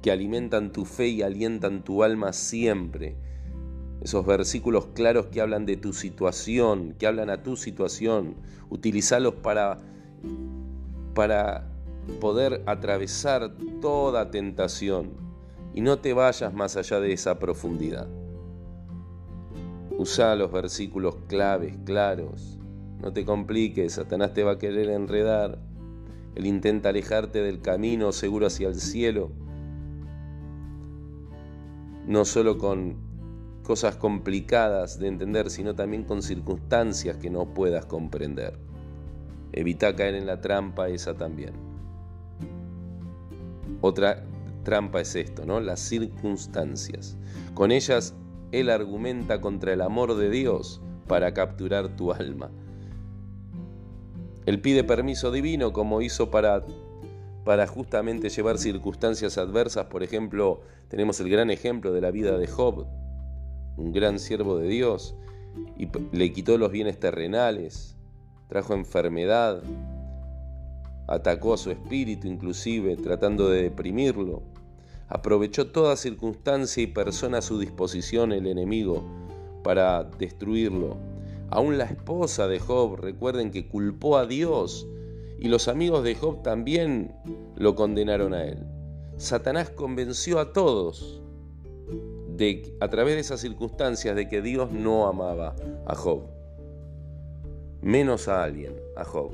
que 0.00 0.10
alimentan 0.10 0.72
tu 0.72 0.84
fe 0.84 1.08
y 1.08 1.22
alientan 1.22 1.84
tu 1.84 2.02
alma 2.02 2.32
siempre. 2.32 3.16
Esos 4.00 4.26
versículos 4.26 4.86
claros 4.94 5.26
que 5.26 5.40
hablan 5.40 5.64
de 5.64 5.76
tu 5.76 5.92
situación, 5.92 6.94
que 6.98 7.06
hablan 7.06 7.30
a 7.30 7.42
tu 7.42 7.56
situación. 7.56 8.34
Utilizalos 8.68 9.34
para 9.34 9.78
para 11.14 11.68
poder 12.20 12.62
atravesar 12.66 13.52
toda 13.80 14.30
tentación 14.30 15.10
y 15.74 15.80
no 15.80 15.98
te 15.98 16.12
vayas 16.12 16.52
más 16.52 16.76
allá 16.76 17.00
de 17.00 17.12
esa 17.12 17.38
profundidad. 17.38 18.08
Usa 20.02 20.34
los 20.34 20.50
versículos 20.50 21.14
claves, 21.28 21.76
claros. 21.84 22.58
No 23.00 23.12
te 23.12 23.24
compliques, 23.24 23.92
Satanás 23.92 24.34
te 24.34 24.42
va 24.42 24.52
a 24.52 24.58
querer 24.58 24.88
enredar. 24.88 25.60
Él 26.34 26.46
intenta 26.46 26.88
alejarte 26.88 27.40
del 27.40 27.60
camino 27.60 28.10
seguro 28.10 28.48
hacia 28.48 28.66
el 28.66 28.74
cielo. 28.74 29.30
No 32.08 32.24
solo 32.24 32.58
con 32.58 32.96
cosas 33.62 33.94
complicadas 33.94 34.98
de 34.98 35.06
entender, 35.06 35.50
sino 35.50 35.76
también 35.76 36.02
con 36.02 36.20
circunstancias 36.20 37.18
que 37.18 37.30
no 37.30 37.54
puedas 37.54 37.86
comprender. 37.86 38.58
Evita 39.52 39.94
caer 39.94 40.16
en 40.16 40.26
la 40.26 40.40
trampa 40.40 40.88
esa 40.88 41.14
también. 41.14 41.52
Otra 43.80 44.24
trampa 44.64 45.00
es 45.00 45.14
esto, 45.14 45.46
¿no? 45.46 45.60
Las 45.60 45.78
circunstancias. 45.78 47.16
Con 47.54 47.70
ellas 47.70 48.16
él 48.52 48.70
argumenta 48.70 49.40
contra 49.40 49.72
el 49.72 49.80
amor 49.80 50.14
de 50.14 50.30
Dios 50.30 50.80
para 51.08 51.34
capturar 51.34 51.96
tu 51.96 52.12
alma. 52.12 52.50
Él 54.46 54.60
pide 54.60 54.84
permiso 54.84 55.30
divino 55.30 55.72
como 55.72 56.02
hizo 56.02 56.30
para, 56.30 56.64
para 57.44 57.66
justamente 57.66 58.28
llevar 58.28 58.58
circunstancias 58.58 59.38
adversas. 59.38 59.86
Por 59.86 60.02
ejemplo, 60.02 60.60
tenemos 60.88 61.18
el 61.20 61.30
gran 61.30 61.50
ejemplo 61.50 61.92
de 61.92 62.00
la 62.00 62.10
vida 62.10 62.36
de 62.36 62.46
Job, 62.46 62.86
un 63.76 63.92
gran 63.92 64.18
siervo 64.18 64.58
de 64.58 64.68
Dios, 64.68 65.16
y 65.78 65.88
le 66.12 66.32
quitó 66.32 66.58
los 66.58 66.70
bienes 66.70 66.98
terrenales, 66.98 67.96
trajo 68.48 68.74
enfermedad, 68.74 69.62
atacó 71.06 71.54
a 71.54 71.58
su 71.58 71.70
espíritu 71.70 72.26
inclusive, 72.26 72.96
tratando 72.96 73.48
de 73.48 73.62
deprimirlo. 73.62 74.42
Aprovechó 75.14 75.66
toda 75.66 75.96
circunstancia 75.96 76.82
y 76.82 76.86
persona 76.86 77.38
a 77.38 77.42
su 77.42 77.58
disposición 77.58 78.32
el 78.32 78.46
enemigo 78.46 79.04
para 79.62 80.04
destruirlo. 80.04 80.96
Aún 81.50 81.76
la 81.76 81.84
esposa 81.84 82.48
de 82.48 82.58
Job, 82.58 82.96
recuerden 82.96 83.50
que 83.50 83.68
culpó 83.68 84.16
a 84.16 84.24
Dios 84.24 84.86
y 85.38 85.48
los 85.48 85.68
amigos 85.68 86.02
de 86.02 86.14
Job 86.14 86.42
también 86.42 87.14
lo 87.56 87.74
condenaron 87.74 88.32
a 88.32 88.44
él. 88.44 88.64
Satanás 89.18 89.68
convenció 89.68 90.38
a 90.38 90.54
todos 90.54 91.20
de, 92.34 92.74
a 92.80 92.88
través 92.88 93.16
de 93.16 93.20
esas 93.20 93.42
circunstancias 93.42 94.16
de 94.16 94.30
que 94.30 94.40
Dios 94.40 94.72
no 94.72 95.06
amaba 95.06 95.54
a 95.86 95.94
Job 95.94 96.22
menos 97.82 98.28
a 98.28 98.44
alguien, 98.44 98.80
a 98.96 99.04
Job. 99.04 99.32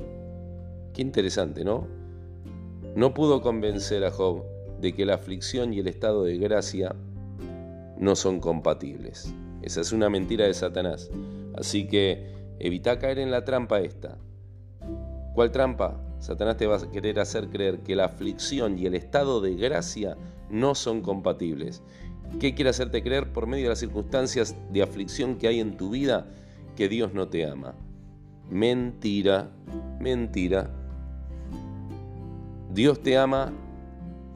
Qué 0.93 1.01
interesante, 1.01 1.63
¿no? 1.63 1.87
No 2.95 3.13
pudo 3.13 3.41
convencer 3.41 4.03
a 4.03 4.11
Job 4.11 4.43
de 4.81 4.93
que 4.93 5.05
la 5.05 5.15
aflicción 5.15 5.73
y 5.73 5.79
el 5.79 5.87
estado 5.87 6.23
de 6.23 6.37
gracia 6.37 6.95
no 7.97 8.15
son 8.15 8.39
compatibles. 8.39 9.33
Esa 9.61 9.81
es 9.81 9.91
una 9.91 10.09
mentira 10.09 10.45
de 10.45 10.53
Satanás. 10.53 11.09
Así 11.55 11.87
que 11.87 12.31
evita 12.59 12.99
caer 12.99 13.19
en 13.19 13.31
la 13.31 13.43
trampa 13.43 13.81
esta. 13.81 14.17
¿Cuál 15.33 15.51
trampa? 15.51 16.01
Satanás 16.19 16.57
te 16.57 16.67
va 16.67 16.77
a 16.77 16.91
querer 16.91 17.19
hacer 17.19 17.49
creer 17.49 17.79
que 17.79 17.95
la 17.95 18.05
aflicción 18.05 18.77
y 18.77 18.85
el 18.85 18.95
estado 18.95 19.41
de 19.41 19.55
gracia 19.55 20.17
no 20.49 20.75
son 20.75 21.01
compatibles. 21.01 21.81
¿Qué 22.39 22.53
quiere 22.53 22.69
hacerte 22.69 23.01
creer 23.01 23.31
por 23.31 23.47
medio 23.47 23.65
de 23.65 23.69
las 23.69 23.79
circunstancias 23.79 24.55
de 24.71 24.81
aflicción 24.81 25.37
que 25.37 25.47
hay 25.47 25.59
en 25.59 25.77
tu 25.77 25.89
vida? 25.89 26.27
Que 26.75 26.87
Dios 26.87 27.13
no 27.13 27.27
te 27.27 27.45
ama. 27.45 27.75
Mentira, 28.49 29.49
mentira. 29.99 30.69
Dios 32.73 33.01
te 33.01 33.17
ama 33.17 33.51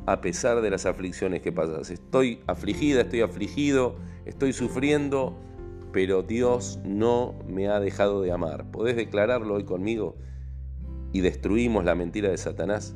a 0.05 0.21
pesar 0.21 0.61
de 0.61 0.69
las 0.69 0.85
aflicciones 0.85 1.41
que 1.41 1.51
pasas. 1.51 1.89
Estoy 1.89 2.41
afligida, 2.47 3.01
estoy 3.01 3.21
afligido, 3.21 3.95
estoy 4.25 4.53
sufriendo, 4.53 5.35
pero 5.91 6.23
Dios 6.23 6.79
no 6.83 7.35
me 7.47 7.69
ha 7.69 7.79
dejado 7.79 8.21
de 8.21 8.31
amar. 8.31 8.69
¿Podés 8.71 8.95
declararlo 8.95 9.55
hoy 9.55 9.63
conmigo? 9.63 10.15
Y 11.13 11.21
destruimos 11.21 11.85
la 11.85 11.95
mentira 11.95 12.29
de 12.29 12.37
Satanás. 12.37 12.95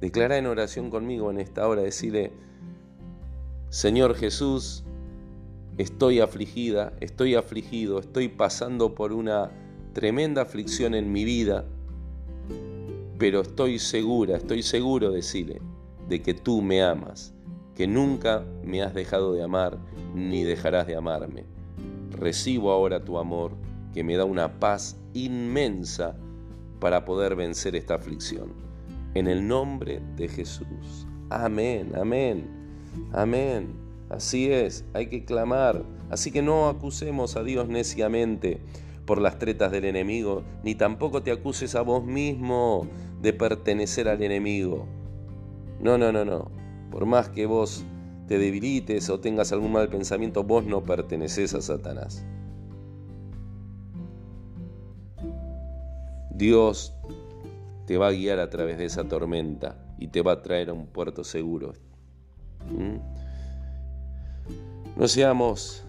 Declara 0.00 0.38
en 0.38 0.46
oración 0.46 0.90
conmigo 0.90 1.30
en 1.30 1.38
esta 1.38 1.66
hora, 1.66 1.82
decirle, 1.82 2.32
Señor 3.68 4.14
Jesús, 4.14 4.84
estoy 5.76 6.20
afligida, 6.20 6.92
estoy 7.00 7.34
afligido, 7.34 7.98
estoy 7.98 8.28
pasando 8.28 8.94
por 8.94 9.12
una 9.12 9.50
tremenda 9.92 10.42
aflicción 10.42 10.94
en 10.94 11.12
mi 11.12 11.24
vida, 11.24 11.66
pero 13.18 13.40
estoy 13.40 13.78
segura, 13.78 14.36
estoy 14.36 14.62
seguro, 14.62 15.10
decirle, 15.10 15.60
de 16.08 16.22
que 16.22 16.34
tú 16.34 16.62
me 16.62 16.82
amas, 16.82 17.34
que 17.74 17.86
nunca 17.86 18.44
me 18.64 18.82
has 18.82 18.94
dejado 18.94 19.34
de 19.34 19.42
amar 19.42 19.78
ni 20.14 20.44
dejarás 20.44 20.86
de 20.86 20.96
amarme. 20.96 21.44
Recibo 22.10 22.72
ahora 22.72 23.04
tu 23.04 23.18
amor 23.18 23.52
que 23.92 24.04
me 24.04 24.16
da 24.16 24.24
una 24.24 24.60
paz 24.60 24.96
inmensa 25.14 26.16
para 26.80 27.04
poder 27.04 27.34
vencer 27.34 27.74
esta 27.74 27.96
aflicción. 27.96 28.52
En 29.14 29.26
el 29.26 29.46
nombre 29.46 30.00
de 30.16 30.28
Jesús. 30.28 31.06
Amén, 31.30 31.92
amén, 31.96 32.46
amén. 33.12 33.74
Así 34.08 34.50
es, 34.50 34.84
hay 34.94 35.08
que 35.08 35.24
clamar. 35.24 35.84
Así 36.10 36.30
que 36.30 36.40
no 36.40 36.68
acusemos 36.68 37.36
a 37.36 37.42
Dios 37.42 37.68
neciamente 37.68 38.60
por 39.08 39.22
las 39.22 39.38
tretas 39.38 39.72
del 39.72 39.86
enemigo, 39.86 40.42
ni 40.62 40.74
tampoco 40.74 41.22
te 41.22 41.30
acuses 41.30 41.74
a 41.74 41.80
vos 41.80 42.04
mismo 42.04 42.86
de 43.22 43.32
pertenecer 43.32 44.06
al 44.06 44.22
enemigo. 44.22 44.86
No, 45.80 45.96
no, 45.96 46.12
no, 46.12 46.26
no. 46.26 46.50
Por 46.90 47.06
más 47.06 47.30
que 47.30 47.46
vos 47.46 47.86
te 48.26 48.38
debilites 48.38 49.08
o 49.08 49.18
tengas 49.18 49.50
algún 49.50 49.72
mal 49.72 49.88
pensamiento, 49.88 50.44
vos 50.44 50.66
no 50.66 50.84
perteneces 50.84 51.54
a 51.54 51.62
Satanás. 51.62 52.22
Dios 56.30 56.94
te 57.86 57.96
va 57.96 58.08
a 58.08 58.12
guiar 58.12 58.40
a 58.40 58.50
través 58.50 58.76
de 58.76 58.84
esa 58.84 59.08
tormenta 59.08 59.78
y 59.96 60.08
te 60.08 60.20
va 60.20 60.32
a 60.32 60.42
traer 60.42 60.68
a 60.68 60.74
un 60.74 60.86
puerto 60.86 61.24
seguro. 61.24 61.72
¿Mm? 62.70 62.98
No 64.98 65.08
seamos 65.08 65.87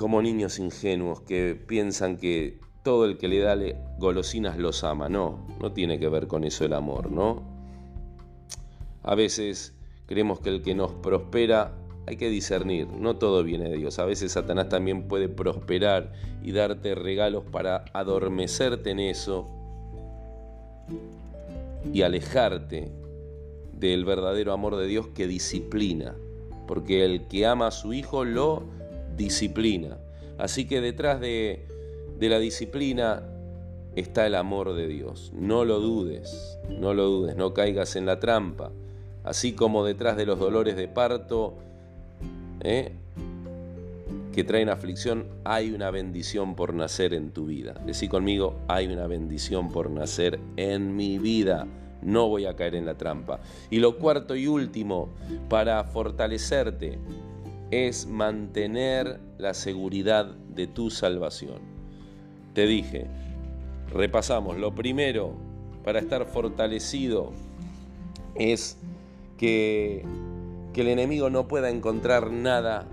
como 0.00 0.22
niños 0.22 0.58
ingenuos 0.58 1.20
que 1.20 1.54
piensan 1.54 2.16
que 2.16 2.58
todo 2.82 3.04
el 3.04 3.18
que 3.18 3.28
le 3.28 3.40
da 3.40 3.54
golosinas 3.98 4.56
los 4.56 4.82
ama. 4.82 5.10
No, 5.10 5.46
no 5.60 5.72
tiene 5.72 5.98
que 5.98 6.08
ver 6.08 6.26
con 6.26 6.44
eso 6.44 6.64
el 6.64 6.72
amor, 6.72 7.12
¿no? 7.12 7.42
A 9.02 9.14
veces 9.14 9.74
creemos 10.06 10.40
que 10.40 10.48
el 10.48 10.62
que 10.62 10.74
nos 10.74 10.90
prospera 10.92 11.74
hay 12.06 12.16
que 12.16 12.30
discernir, 12.30 12.88
no 12.88 13.16
todo 13.16 13.44
viene 13.44 13.68
de 13.68 13.76
Dios. 13.76 13.98
A 13.98 14.06
veces 14.06 14.32
Satanás 14.32 14.70
también 14.70 15.06
puede 15.06 15.28
prosperar 15.28 16.14
y 16.42 16.52
darte 16.52 16.94
regalos 16.94 17.44
para 17.52 17.84
adormecerte 17.92 18.92
en 18.92 19.00
eso 19.00 19.50
y 21.92 22.00
alejarte 22.00 22.90
del 23.74 24.06
verdadero 24.06 24.54
amor 24.54 24.76
de 24.76 24.86
Dios 24.86 25.08
que 25.08 25.26
disciplina, 25.26 26.14
porque 26.66 27.04
el 27.04 27.28
que 27.28 27.44
ama 27.44 27.66
a 27.66 27.70
su 27.70 27.92
hijo 27.92 28.24
lo 28.24 28.79
disciplina. 29.20 29.98
Así 30.38 30.66
que 30.66 30.80
detrás 30.80 31.20
de, 31.20 31.66
la 32.18 32.38
disciplina 32.38 33.22
está 33.94 34.26
el 34.26 34.34
amor 34.34 34.72
de 34.72 34.88
Dios. 34.88 35.30
No 35.34 35.66
lo 35.66 35.78
dudes, 35.78 36.58
no 36.70 36.94
lo 36.94 37.04
dudes, 37.04 37.36
no 37.36 37.52
caigas 37.52 37.96
en 37.96 38.06
la 38.06 38.18
trampa. 38.18 38.72
Así 39.22 39.52
como 39.52 39.84
detrás 39.84 40.16
de 40.16 40.24
los 40.24 40.38
dolores 40.38 40.76
de 40.76 40.88
parto 40.88 41.58
¿eh? 42.62 42.92
que 44.32 44.44
traen 44.44 44.70
aflicción, 44.70 45.26
hay 45.44 45.72
una 45.72 45.90
bendición 45.90 46.54
por 46.54 46.72
nacer 46.72 47.12
en 47.12 47.32
tu 47.32 47.46
vida. 47.46 47.74
Decí 47.84 48.08
conmigo, 48.08 48.58
hay 48.68 48.86
una 48.86 49.06
bendición 49.06 49.70
por 49.70 49.90
nacer 49.90 50.40
en 50.56 50.96
mi 50.96 51.18
vida. 51.18 51.66
No 52.00 52.28
voy 52.28 52.46
a 52.46 52.56
caer 52.56 52.74
en 52.76 52.86
la 52.86 52.96
trampa. 52.96 53.40
Y 53.68 53.80
lo 53.80 53.98
cuarto 53.98 54.34
y 54.34 54.46
último, 54.46 55.10
para 55.50 55.84
fortalecerte, 55.84 56.98
es 57.70 58.06
mantener 58.06 59.20
la 59.38 59.54
seguridad 59.54 60.26
de 60.26 60.66
tu 60.66 60.90
salvación. 60.90 61.60
Te 62.54 62.66
dije, 62.66 63.06
repasamos, 63.92 64.58
lo 64.58 64.74
primero 64.74 65.34
para 65.84 65.98
estar 65.98 66.26
fortalecido 66.26 67.32
es 68.34 68.76
que 69.38 70.04
que 70.72 70.82
el 70.82 70.88
enemigo 70.88 71.30
no 71.30 71.48
pueda 71.48 71.70
encontrar 71.70 72.30
nada 72.30 72.86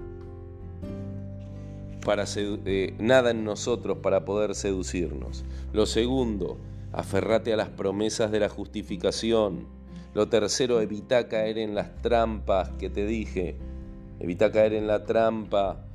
para 2.06 2.23
eh, 2.36 2.95
nada 2.99 3.32
en 3.32 3.43
nosotros 3.43 3.97
para 4.02 4.25
poder 4.25 4.56
seducirnos. 4.56 5.43
Lo 5.73 5.86
segundo, 5.86 6.58
aferrate 6.93 7.54
a 7.54 7.58
las 7.58 7.69
promesas 7.69 8.32
de 8.32 8.39
la 8.39 8.49
justificación. 8.49 9.67
Lo 10.13 10.30
tercero, 10.30 10.82
evita 10.82 11.28
caer 11.28 11.58
en 11.58 11.75
las 11.75 12.02
trampas 12.02 12.69
que 12.80 12.89
te 12.89 13.06
dije. 13.06 13.58
Evita 14.19 14.51
caer 14.51 14.73
en 14.73 14.88
la 14.88 15.06
trampa 15.06 15.86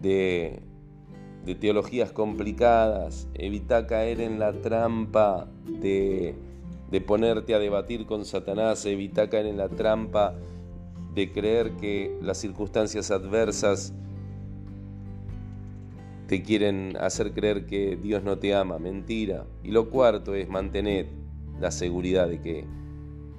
de, 0.00 0.62
teologías 1.60 2.12
complicadas. 2.12 3.28
Evita 3.34 3.86
caer 3.86 4.20
en 4.20 4.38
la 4.38 4.52
trampa 4.52 5.48
de, 5.66 6.34
de 6.90 7.00
ponerte 7.00 7.54
a 7.54 7.58
debatir 7.58 8.06
con 8.06 8.24
Satanás. 8.24 8.84
Evita 8.84 9.28
caer 9.28 9.46
en 9.46 9.56
la 9.56 9.68
trampa 9.68 10.34
de 11.14 11.32
creer 11.32 11.72
que 11.76 12.16
las 12.20 12.38
circunstancias 12.38 13.10
adversas 13.10 13.92
te 16.28 16.42
quieren 16.42 16.96
hacer 17.00 17.32
creer 17.32 17.64
que 17.64 17.96
Dios 17.96 18.22
no 18.22 18.38
te 18.38 18.54
ama, 18.54 18.78
mentira. 18.78 19.46
Y 19.64 19.70
lo 19.70 19.88
cuarto 19.88 20.34
es 20.34 20.48
mantener 20.48 21.08
la 21.58 21.70
seguridad 21.70 22.28
de 22.28 22.40
que 22.40 22.66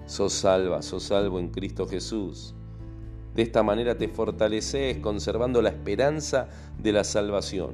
sos 0.07 0.33
salva, 0.33 0.81
sos 0.81 1.03
salvo 1.03 1.39
en 1.39 1.49
Cristo 1.49 1.87
Jesús. 1.87 2.55
De 3.39 3.43
esta 3.43 3.63
manera 3.63 3.97
te 3.97 4.09
fortaleces 4.09 4.97
conservando 4.97 5.61
la 5.61 5.69
esperanza 5.69 6.49
de 6.77 6.91
la 6.91 7.05
salvación. 7.05 7.71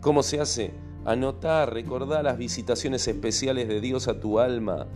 ¿Cómo 0.00 0.22
se 0.22 0.40
hace? 0.40 0.70
Anotar, 1.04 1.74
recordar 1.74 2.24
las 2.24 2.38
visitaciones 2.38 3.06
especiales 3.08 3.68
de 3.68 3.82
Dios 3.82 4.08
a 4.08 4.18
tu 4.18 4.38
alma, 4.38 4.86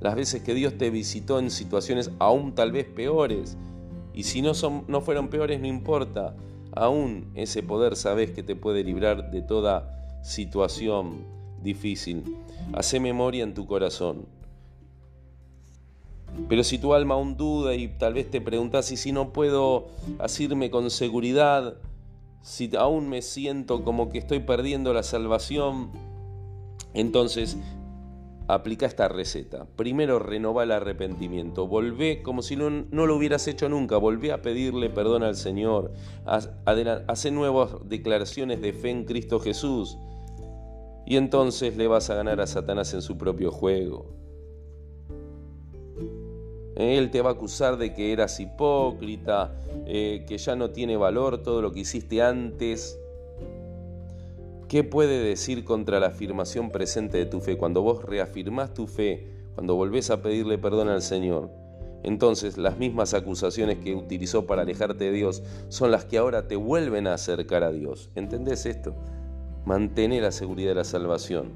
las 0.00 0.14
veces 0.14 0.42
que 0.42 0.54
Dios 0.54 0.78
te 0.78 0.88
visitó 0.88 1.38
en 1.38 1.50
situaciones 1.50 2.10
aún 2.20 2.54
tal 2.54 2.72
vez 2.72 2.86
peores. 2.86 3.58
Y 4.14 4.22
si 4.22 4.40
no, 4.40 4.54
fueron 4.54 5.28
peores, 5.28 5.60
no 5.60 5.66
importa. 5.66 6.34
Aún 6.72 7.32
ese 7.34 7.62
poder 7.62 7.96
sabes 7.96 8.30
que 8.30 8.42
te 8.42 8.56
puede 8.56 8.82
librar 8.82 9.30
de 9.30 9.42
toda 9.42 10.22
situación 10.22 11.26
difícil. 11.62 12.34
Hace 12.72 12.98
memoria 12.98 13.44
en 13.44 13.52
tu 13.52 13.66
corazón. 13.66 14.39
Pero 16.48 16.64
si 16.64 16.78
tu 16.78 16.94
alma 16.94 17.14
aún 17.14 17.36
duda 17.36 17.74
y 17.74 17.88
tal 17.88 18.14
vez 18.14 18.30
te 18.30 18.40
preguntas, 18.40 18.86
si 18.86 19.12
no 19.12 19.32
puedo 19.32 19.88
asirme 20.18 20.70
con 20.70 20.90
seguridad, 20.90 21.76
si 22.42 22.74
aún 22.76 23.08
me 23.08 23.22
siento 23.22 23.84
como 23.84 24.08
que 24.08 24.18
estoy 24.18 24.40
perdiendo 24.40 24.94
la 24.94 25.02
salvación, 25.02 25.90
entonces 26.94 27.58
aplica 28.48 28.86
esta 28.86 29.08
receta. 29.08 29.66
Primero 29.76 30.18
renova 30.18 30.64
el 30.64 30.72
arrepentimiento, 30.72 31.66
volvé 31.66 32.22
como 32.22 32.42
si 32.42 32.56
no, 32.56 32.70
lo 32.70 33.16
hubieras 33.16 33.46
hecho 33.46 33.68
nunca, 33.68 33.96
volvé 33.96 34.32
a 34.32 34.42
pedirle 34.42 34.90
perdón 34.90 35.22
al 35.22 35.36
Señor, 35.36 35.92
hace 36.24 37.30
nuevas 37.30 37.70
declaraciones 37.84 38.60
de 38.60 38.72
fe 38.72 38.90
en 38.90 39.04
Cristo 39.04 39.38
Jesús 39.40 39.98
y 41.06 41.16
entonces 41.16 41.76
le 41.76 41.86
vas 41.88 42.10
a 42.10 42.14
ganar 42.14 42.40
a 42.40 42.46
Satanás 42.46 42.94
en 42.94 43.02
su 43.02 43.18
propio 43.18 43.50
juego. 43.50 44.19
Él 46.80 47.10
te 47.10 47.22
va 47.22 47.30
a 47.30 47.32
acusar 47.34 47.76
de 47.76 47.94
que 47.94 48.12
eras 48.12 48.40
hipócrita, 48.40 49.54
eh, 49.86 50.24
que 50.26 50.38
ya 50.38 50.56
no 50.56 50.70
tiene 50.70 50.96
valor 50.96 51.42
todo 51.42 51.62
lo 51.62 51.72
que 51.72 51.80
hiciste 51.80 52.22
antes 52.22 52.98
¿Qué 54.70 54.84
puede 54.84 55.18
decir 55.18 55.64
contra 55.64 55.98
la 55.98 56.06
afirmación 56.06 56.70
presente 56.70 57.18
de 57.18 57.26
tu 57.26 57.40
fe? 57.40 57.58
Cuando 57.58 57.82
vos 57.82 58.04
reafirmás 58.04 58.72
tu 58.72 58.86
fe, 58.86 59.26
cuando 59.56 59.74
volvés 59.74 60.10
a 60.10 60.22
pedirle 60.22 60.58
perdón 60.58 60.88
al 60.88 61.02
Señor, 61.02 61.50
entonces 62.04 62.56
las 62.56 62.78
mismas 62.78 63.12
acusaciones 63.12 63.78
que 63.78 63.96
utilizó 63.96 64.46
para 64.46 64.62
alejarte 64.62 65.06
de 65.06 65.10
Dios 65.10 65.42
son 65.70 65.90
las 65.90 66.04
que 66.04 66.18
ahora 66.18 66.46
te 66.46 66.54
vuelven 66.54 67.08
a 67.08 67.14
acercar 67.14 67.64
a 67.64 67.72
Dios. 67.72 68.10
¿Entendés 68.14 68.64
esto? 68.64 68.94
Mantener 69.64 70.22
la 70.22 70.30
seguridad 70.30 70.68
de 70.68 70.76
la 70.76 70.84
salvación. 70.84 71.50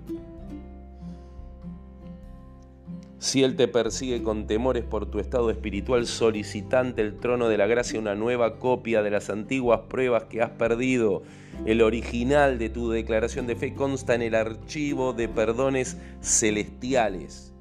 Si 3.24 3.42
Él 3.42 3.56
te 3.56 3.68
persigue 3.68 4.22
con 4.22 4.46
temores 4.46 4.84
por 4.84 5.06
tu 5.06 5.18
estado 5.18 5.48
espiritual 5.48 6.06
solicitante 6.06 7.00
el 7.00 7.18
trono 7.18 7.48
de 7.48 7.56
la 7.56 7.66
gracia, 7.66 7.98
una 7.98 8.14
nueva 8.14 8.58
copia 8.58 9.02
de 9.02 9.10
las 9.10 9.30
antiguas 9.30 9.80
pruebas 9.88 10.24
que 10.24 10.42
has 10.42 10.50
perdido, 10.50 11.22
el 11.64 11.80
original 11.80 12.58
de 12.58 12.68
tu 12.68 12.90
declaración 12.90 13.46
de 13.46 13.56
fe 13.56 13.72
consta 13.72 14.14
en 14.14 14.20
el 14.20 14.34
archivo 14.34 15.14
de 15.14 15.28
perdones 15.28 15.96
celestiales. 16.20 17.54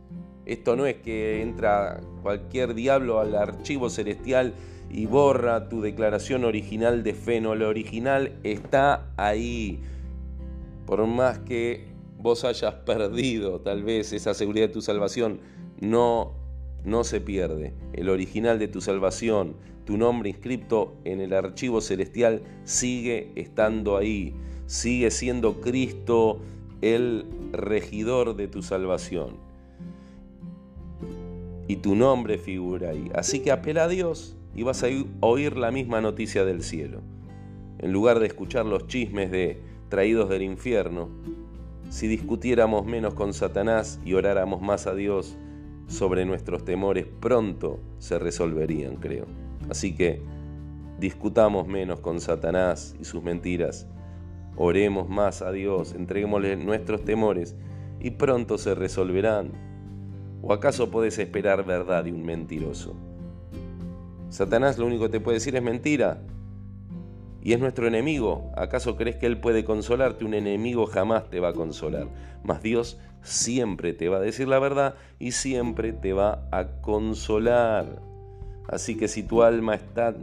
Esto 0.45 0.76
no 0.76 0.86
es 0.86 0.95
que 0.95 1.41
entra 1.41 2.02
cualquier 2.21 2.73
diablo 2.73 3.21
al 3.21 3.34
archivo 3.34 3.89
celestial 3.89 4.54
y 4.91 5.06
borra 5.06 5.69
tu 5.69 5.82
declaración 5.82 6.43
original 6.43 7.04
de 7.04 7.13
fe, 7.13 7.39
no, 7.39 7.56
lo 7.56 7.69
original 7.69 8.34
está 8.43 9.13
ahí. 9.15 9.80
Por 10.86 11.08
más 11.08 11.39
que 11.39 11.88
vos 12.17 12.43
hayas 12.43 12.73
perdido 12.73 13.62
tal 13.62 13.84
vez 13.84 14.12
esa 14.12 14.34
seguridad 14.34 14.67
de 14.67 14.73
tu 14.73 14.82
salvación, 14.82 15.53
no, 15.84 16.32
no 16.86 17.04
se 17.04 17.19
pierde. 17.22 17.74
El 17.91 18.10
original 18.10 18.58
de 18.58 18.67
tu 18.67 18.82
salvación, 18.82 19.56
tu 19.86 19.98
nombre 19.98 20.30
inscrito 20.30 20.96
en 21.04 21.19
el 21.19 21.34
archivo 21.34 21.82
celestial, 21.82 22.41
sigue 22.63 23.32
estando 23.36 23.98
ahí. 23.98 24.34
Sigue 24.65 25.12
siendo 25.12 25.60
Cristo 25.60 26.39
el 26.82 27.26
regidor 27.52 28.36
de 28.36 28.48
tu 28.48 28.63
salvación. 28.63 29.36
Y 31.67 31.78
tu 31.78 31.96
nombre 31.96 32.38
figura 32.38 32.91
ahí. 32.91 33.12
Así 33.13 33.41
que 33.41 33.52
apela 33.52 33.84
a 33.84 33.88
Dios 33.89 34.38
y 34.56 34.63
vas 34.63 34.84
a 34.84 34.88
oír 35.19 35.58
la 35.58 35.72
misma 35.72 36.00
noticia 36.00 36.46
del 36.46 36.63
cielo. 36.63 37.02
En 37.80 37.91
lugar 37.91 38.19
de 38.19 38.28
escuchar 38.28 38.65
los 38.65 38.88
chismes 38.88 39.32
de 39.32 39.62
traídos 39.89 40.30
del 40.30 40.43
infierno, 40.43 41.10
si 41.89 42.08
discutiéramos 42.08 42.86
menos 42.86 43.13
con 43.13 43.34
Satanás 43.34 44.00
y 44.06 44.13
oráramos 44.13 44.62
más 44.62 44.88
a 44.88 44.96
Dios 44.96 45.38
sobre 45.88 46.26
nuestros 46.26 46.65
temores, 46.65 47.06
pronto 47.19 47.80
se 48.00 48.19
resolverían, 48.19 48.96
creo. 48.98 49.26
Así 49.69 49.96
que 49.96 50.22
discutamos 51.00 51.67
menos 51.67 52.00
con 52.00 52.19
Satanás 52.22 52.96
y 53.00 53.06
sus 53.06 53.24
mentiras, 53.24 53.88
oremos 54.56 55.10
más 55.10 55.41
a 55.41 55.52
Dios, 55.52 55.93
entreguémosle 55.93 56.56
nuestros 56.56 57.04
temores 57.04 57.56
y 58.00 58.12
pronto 58.12 58.58
se 58.58 58.76
resolverán. 58.76 59.52
¿O 60.41 60.52
acaso 60.52 60.91
puedes 60.91 61.17
esperar 61.19 61.65
verdad 61.65 62.04
de 62.04 62.12
un 62.12 62.24
mentiroso? 62.24 62.96
Satanás 64.30 64.78
lo 64.78 64.86
único 64.86 65.04
que 65.04 65.12
te 65.12 65.19
puede 65.19 65.38
decir 65.38 65.56
es 65.56 65.63
mentira. 65.63 66.22
Y 67.43 67.51
es 67.51 67.60
nuestro 67.60 67.88
enemigo. 67.88 68.51
¿Acaso 68.56 68.95
crees 68.95 69.17
que 69.17 69.25
Él 69.25 69.38
puede 69.38 69.65
consolarte? 69.65 70.23
Un 70.23 70.34
enemigo 70.34 70.86
jamás 70.86 71.29
te 71.29 71.41
va 71.41 71.49
a 71.49 71.53
consolar. 71.53 72.08
Mas 72.41 72.63
Dios 72.63 72.97
siempre 73.21 73.91
te 73.91 74.08
va 74.08 74.17
a 74.17 74.21
decir 74.21 74.47
la 74.47 74.60
verdad 74.60 74.95
y 75.19 75.32
siempre 75.32 75.91
te 75.91 76.13
va 76.13 76.47
a 76.51 76.67
consolar. 76.82 78.01
Así 78.69 78.95
que 78.95 79.10
si 79.10 79.23
tu 79.23 79.43
alma 79.43 79.75
está 79.75 80.15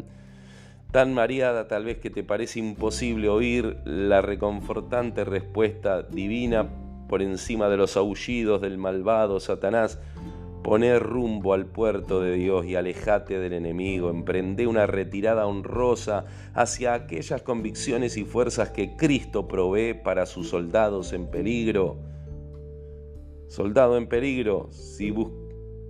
tan 0.93 1.13
mareada 1.13 1.69
tal 1.69 1.85
vez 1.85 1.99
que 1.99 2.09
te 2.09 2.25
parece 2.25 2.59
imposible 2.59 3.29
oír 3.29 3.77
la 3.85 4.23
reconfortante 4.23 5.25
respuesta 5.25 6.03
divina 6.03 6.69
por 7.07 7.21
encima 7.21 7.69
de 7.69 7.77
los 7.77 7.99
aullidos 7.99 8.63
del 8.63 8.79
malvado 8.79 9.41
Satanás, 9.41 9.99
Poner 10.63 11.03
rumbo 11.03 11.55
al 11.55 11.67
puerto 11.67 12.21
de 12.21 12.35
Dios 12.35 12.67
y 12.67 12.77
alejate 12.77 13.39
del 13.39 13.55
enemigo, 13.55 14.11
emprende 14.11 14.67
una 14.67 14.87
retirada 14.87 15.47
honrosa 15.47 16.27
hacia 16.53 16.93
aquellas 16.93 17.41
convicciones 17.43 18.19
y 18.19 18.25
fuerzas 18.25 18.71
que 18.71 18.95
Cristo 18.97 19.49
provee 19.49 19.95
para 19.95 20.27
sus 20.27 20.51
soldados 20.51 21.15
en 21.15 21.31
peligro. 21.31 21.97
Soldado 23.49 23.97
en 23.97 24.07
peligro, 24.07 24.69
si 24.71 25.15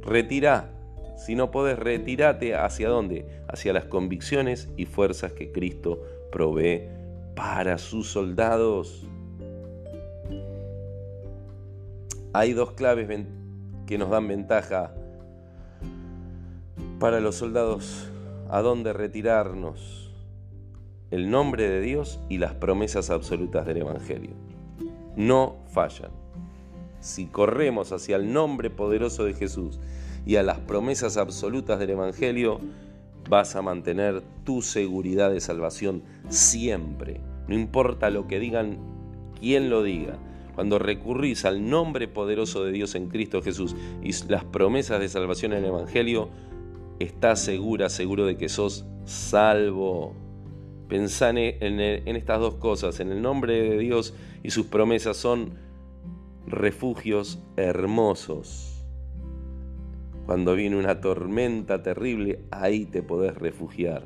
retira, 0.03 0.71
si 1.17 1.35
no 1.35 1.51
podés, 1.51 1.79
retírate 1.79 2.55
hacia 2.55 2.89
dónde? 2.89 3.27
Hacia 3.49 3.75
las 3.75 3.85
convicciones 3.85 4.71
y 4.77 4.87
fuerzas 4.87 5.33
que 5.33 5.53
Cristo 5.53 6.01
provee 6.31 6.89
para 7.35 7.77
sus 7.77 8.09
soldados. 8.09 9.07
Hay 12.33 12.53
dos 12.53 12.73
claves 12.73 13.09
que 13.87 13.99
nos 13.99 14.11
dan 14.11 14.29
ventaja 14.29 14.93
para 16.99 17.21
los 17.21 17.37
soldados 17.37 18.09
a 18.49 18.61
dónde 18.61 18.93
retirarnos. 18.93 20.13
El 21.11 21.31
nombre 21.31 21.69
de 21.69 21.81
Dios 21.81 22.21
y 22.29 22.39
las 22.39 22.55
promesas 22.55 23.11
absolutas 23.11 23.67
del 23.67 23.79
Evangelio. 23.79 24.31
No 25.17 25.57
fallan. 25.73 26.11
Si 27.01 27.27
corremos 27.27 27.91
hacia 27.93 28.17
el 28.17 28.33
nombre 28.33 28.71
poderoso 28.71 29.25
de 29.25 29.35
Jesús 29.35 29.81
y 30.25 30.37
a 30.37 30.43
las 30.43 30.59
promesas 30.59 31.17
absolutas 31.17 31.79
del 31.79 31.91
Evangelio, 31.91 32.61
vas 33.29 33.57
a 33.57 33.63
mantener 33.63 34.23
tu 34.45 34.63
seguridad 34.63 35.31
de 35.31 35.41
salvación 35.41 36.03
siempre. 36.29 37.21
No 37.49 37.55
importa 37.55 38.11
lo 38.11 38.29
que 38.29 38.39
digan, 38.39 38.79
quién 39.41 39.71
lo 39.71 39.83
diga 39.83 40.19
cuando 40.61 40.79
recurrís 40.79 41.47
al 41.47 41.71
nombre 41.71 42.07
poderoso 42.07 42.63
de 42.63 42.71
Dios 42.71 42.95
en 42.95 43.09
Cristo 43.09 43.41
Jesús 43.41 43.75
y 44.03 44.13
las 44.29 44.45
promesas 44.45 45.01
de 45.01 45.09
salvación 45.09 45.55
en 45.55 45.61
el 45.61 45.71
Evangelio, 45.71 46.29
estás 46.99 47.41
segura, 47.41 47.89
seguro 47.89 48.27
de 48.27 48.37
que 48.37 48.51
sos 48.51 48.85
salvo. 49.07 50.15
Pensá 50.87 51.31
en, 51.31 51.39
en 51.39 52.15
estas 52.15 52.41
dos 52.41 52.57
cosas, 52.57 53.01
en 53.01 53.11
el 53.11 53.23
nombre 53.23 53.55
de 53.55 53.79
Dios 53.79 54.13
y 54.43 54.51
sus 54.51 54.67
promesas 54.67 55.17
son 55.17 55.55
refugios 56.47 57.43
hermosos. 57.57 58.85
Cuando 60.27 60.55
viene 60.55 60.77
una 60.77 61.01
tormenta 61.01 61.83
terrible, 61.83 62.45
ahí 62.51 62.85
te 62.85 63.03
podés 63.03 63.35
refugiar. 63.35 64.05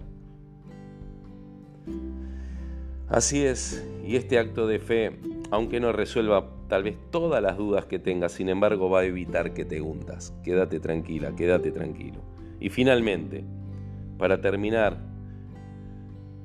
Así 3.08 3.42
es, 3.42 3.84
y 4.06 4.14
este 4.14 4.38
acto 4.38 4.68
de 4.68 4.78
fe 4.78 5.18
aunque 5.54 5.78
no 5.78 5.92
resuelva 5.92 6.50
tal 6.68 6.82
vez 6.82 6.96
todas 7.12 7.40
las 7.40 7.56
dudas 7.56 7.86
que 7.86 8.00
tengas, 8.00 8.32
sin 8.32 8.48
embargo 8.48 8.90
va 8.90 9.00
a 9.00 9.04
evitar 9.04 9.54
que 9.54 9.64
te 9.64 9.80
hundas. 9.80 10.34
Quédate 10.42 10.80
tranquila, 10.80 11.36
quédate 11.36 11.70
tranquilo. 11.70 12.18
Y 12.58 12.70
finalmente, 12.70 13.44
para 14.18 14.40
terminar, 14.40 14.98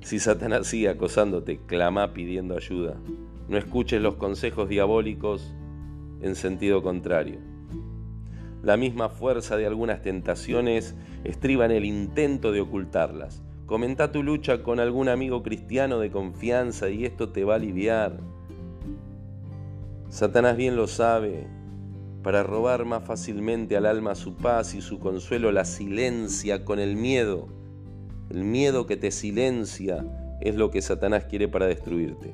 si 0.02 0.20
Satanás 0.20 0.68
sigue 0.68 0.90
acosándote, 0.90 1.60
clama 1.66 2.14
pidiendo 2.14 2.56
ayuda. 2.56 2.98
No 3.48 3.58
escuches 3.58 4.00
los 4.00 4.16
consejos 4.16 4.70
diabólicos 4.70 5.56
en 6.22 6.36
sentido 6.36 6.84
contrario. 6.84 7.40
La 8.62 8.78
misma 8.78 9.10
fuerza 9.10 9.58
de 9.58 9.66
algunas 9.66 10.04
tentaciones 10.04 10.96
estriba 11.24 11.66
en 11.66 11.72
el 11.72 11.86
intento 11.86 12.52
de 12.52 12.62
ocultarlas. 12.62 13.42
Comenta 13.66 14.12
tu 14.12 14.22
lucha 14.22 14.62
con 14.62 14.80
algún 14.80 15.10
amigo 15.10 15.42
cristiano 15.42 15.98
de 15.98 16.12
confianza 16.12 16.90
y 16.92 17.06
esto 17.06 17.30
te 17.30 17.44
va 17.44 17.54
a 17.54 17.58
aliviar. 17.58 18.20
Satanás 20.10 20.58
bien 20.58 20.76
lo 20.76 20.88
sabe, 20.88 21.48
para 22.24 22.44
robar 22.44 22.86
más 22.86 23.04
fácilmente 23.04 23.78
al 23.78 23.86
alma 23.86 24.16
su 24.16 24.36
paz 24.36 24.74
y 24.74 24.82
su 24.82 25.00
consuelo 25.00 25.52
la 25.52 25.66
silencia 25.66 26.66
con 26.66 26.80
el 26.80 26.96
miedo. 26.96 27.48
El 28.30 28.44
miedo 28.44 28.86
que 28.86 28.98
te 28.98 29.12
silencia 29.12 30.06
es 30.42 30.56
lo 30.56 30.72
que 30.72 30.82
Satanás 30.82 31.26
quiere 31.26 31.48
para 31.48 31.68
destruirte. 31.68 32.34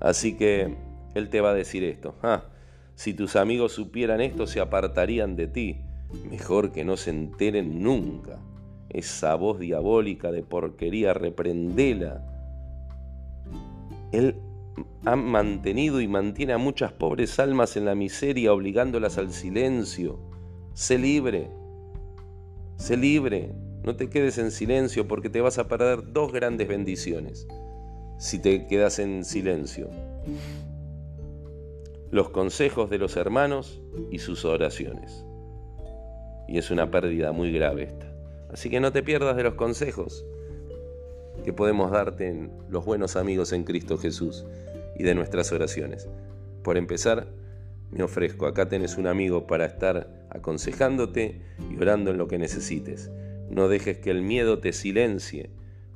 Así 0.00 0.36
que 0.36 0.76
él 1.14 1.28
te 1.28 1.40
va 1.40 1.50
a 1.50 1.54
decir 1.54 1.84
esto. 1.84 2.14
Ah, 2.22 2.44
si 2.94 3.14
tus 3.14 3.36
amigos 3.36 3.72
supieran 3.72 4.20
esto 4.20 4.46
se 4.46 4.60
apartarían 4.60 5.36
de 5.36 5.46
ti. 5.46 5.80
Mejor 6.30 6.72
que 6.72 6.84
no 6.84 6.96
se 6.96 7.10
enteren 7.10 7.82
nunca. 7.82 8.38
Esa 8.88 9.34
voz 9.34 9.58
diabólica 9.58 10.32
de 10.32 10.42
porquería, 10.42 11.12
reprendela. 11.12 12.24
Él 14.12 14.36
ha 15.06 15.14
mantenido 15.14 16.00
y 16.00 16.08
mantiene 16.08 16.52
a 16.52 16.58
muchas 16.58 16.92
pobres 16.92 17.38
almas 17.38 17.76
en 17.76 17.84
la 17.84 17.94
miseria, 17.94 18.52
obligándolas 18.52 19.18
al 19.18 19.32
silencio. 19.32 20.18
Sé 20.74 20.98
libre, 20.98 21.48
sé 22.76 22.96
libre, 22.96 23.54
no 23.84 23.94
te 23.94 24.10
quedes 24.10 24.36
en 24.38 24.50
silencio 24.50 25.06
porque 25.06 25.30
te 25.30 25.40
vas 25.40 25.58
a 25.58 25.68
perder 25.68 26.12
dos 26.12 26.32
grandes 26.32 26.66
bendiciones 26.66 27.46
si 28.18 28.40
te 28.40 28.66
quedas 28.66 28.98
en 28.98 29.24
silencio. 29.24 29.90
Los 32.10 32.30
consejos 32.30 32.90
de 32.90 32.98
los 32.98 33.16
hermanos 33.16 33.80
y 34.10 34.18
sus 34.18 34.44
oraciones. 34.44 35.24
Y 36.48 36.58
es 36.58 36.72
una 36.72 36.90
pérdida 36.90 37.30
muy 37.30 37.52
grave 37.52 37.84
esta. 37.84 38.12
Así 38.52 38.70
que 38.70 38.80
no 38.80 38.90
te 38.90 39.04
pierdas 39.04 39.36
de 39.36 39.44
los 39.44 39.54
consejos 39.54 40.26
que 41.44 41.52
podemos 41.52 41.92
darte 41.92 42.26
en 42.26 42.50
los 42.68 42.84
buenos 42.84 43.14
amigos 43.14 43.52
en 43.52 43.62
Cristo 43.62 43.98
Jesús 43.98 44.44
y 44.98 45.02
de 45.02 45.14
nuestras 45.14 45.52
oraciones. 45.52 46.08
Por 46.62 46.76
empezar, 46.76 47.28
me 47.90 48.02
ofrezco, 48.02 48.46
acá 48.46 48.68
tenés 48.68 48.96
un 48.96 49.06
amigo 49.06 49.46
para 49.46 49.66
estar 49.66 50.26
aconsejándote 50.30 51.40
y 51.70 51.80
orando 51.80 52.10
en 52.10 52.18
lo 52.18 52.28
que 52.28 52.38
necesites. 52.38 53.10
No 53.48 53.68
dejes 53.68 53.98
que 53.98 54.10
el 54.10 54.22
miedo 54.22 54.58
te 54.58 54.72
silencie. 54.72 55.50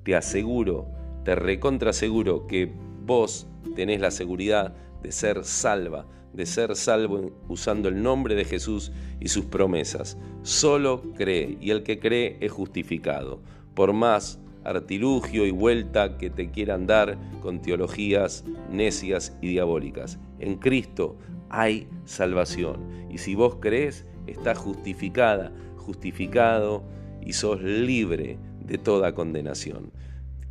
Te 0.05 0.15
aseguro, 0.15 0.89
te 1.25 1.35
recontra 1.35 1.93
seguro 1.93 2.47
que 2.47 2.73
vos 3.05 3.47
tenés 3.75 4.01
la 4.01 4.11
seguridad 4.11 4.75
de 5.03 5.13
ser 5.13 5.45
salva, 5.45 6.07
de 6.33 6.47
ser 6.47 6.77
salvo 6.77 7.33
usando 7.49 7.89
el 7.89 8.03
nombre 8.03 8.35
de 8.35 8.45
Jesús 8.45 8.93
y 9.19 9.29
sus 9.29 9.47
promesas. 9.47 10.17
Solo 10.43 11.03
cree 11.17 11.59
y 11.61 11.71
el 11.71 11.83
que 11.83 11.99
cree 11.99 12.39
es 12.41 12.53
justificado. 12.53 13.41
Por 13.75 13.93
más 13.93 14.39
artilugio 14.65 15.47
y 15.47 15.51
vuelta 15.51 16.19
que 16.19 16.31
te 16.31 16.51
quieran 16.51 16.87
dar 16.87 17.19
con 17.41 17.61
teologías 17.61 18.45
necias 18.71 19.37
y 19.41 19.49
diabólicas. 19.49 20.19
En 20.39 20.57
Cristo 20.57 21.17
hay 21.49 21.89
salvación. 22.05 23.09
Y 23.11 23.19
si 23.19 23.35
vos 23.35 23.57
crees, 23.61 24.07
estás 24.27 24.59
justificada, 24.59 25.53
justificado 25.77 26.85
y 27.21 27.33
sos 27.33 27.63
libre 27.63 28.39
de 28.65 28.79
toda 28.79 29.15
condenación. 29.15 29.93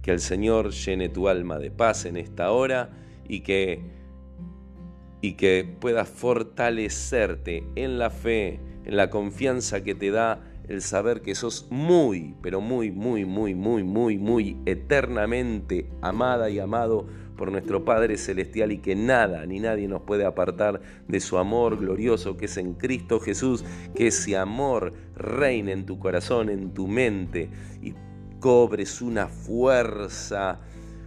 Que 0.02 0.12
el 0.12 0.20
Señor 0.20 0.72
llene 0.72 1.10
tu 1.10 1.28
alma 1.28 1.60
de 1.60 1.72
paz 1.72 2.06
en 2.06 2.18
esta 2.18 2.52
hora 2.52 2.90
y 3.28 3.42
que, 3.42 3.82
y 5.22 5.34
que 5.34 5.76
puedas 5.80 6.10
fortalecerte 6.10 7.64
en 7.76 8.00
la 8.00 8.10
fe, 8.10 8.60
en 8.86 8.98
la 8.98 9.10
confianza 9.10 9.84
que 9.84 9.96
te 9.96 10.12
da 10.12 10.42
el 10.70 10.82
saber 10.84 11.22
que 11.22 11.36
sos 11.36 11.68
muy, 11.72 12.36
pero 12.42 12.62
muy, 12.62 12.92
muy, 12.92 13.26
muy, 13.26 13.56
muy, 13.56 13.84
muy, 13.84 14.18
muy 14.18 14.58
eternamente 14.66 15.90
amada 16.02 16.50
y 16.52 16.60
amado 16.60 17.08
por 17.36 17.52
nuestro 17.52 17.84
Padre 17.84 18.18
Celestial 18.18 18.72
y 18.72 18.78
que 18.78 18.96
nada 18.96 19.46
ni 19.48 19.60
nadie 19.60 19.88
nos 19.88 20.04
puede 20.04 20.26
apartar 20.26 20.82
de 21.08 21.20
su 21.20 21.40
amor 21.40 21.78
glorioso 21.78 22.38
que 22.38 22.46
es 22.46 22.58
en 22.58 22.76
Cristo 22.76 23.20
Jesús, 23.20 23.66
que 23.96 24.08
ese 24.08 24.38
amor 24.38 24.94
reine 25.16 25.72
en 25.72 25.88
tu 25.88 25.98
corazón, 25.98 26.50
en 26.50 26.74
tu 26.74 26.88
mente 26.88 27.50
y 27.82 27.96
cobres 28.40 29.02
una 29.02 29.28
fuerza 29.28 30.60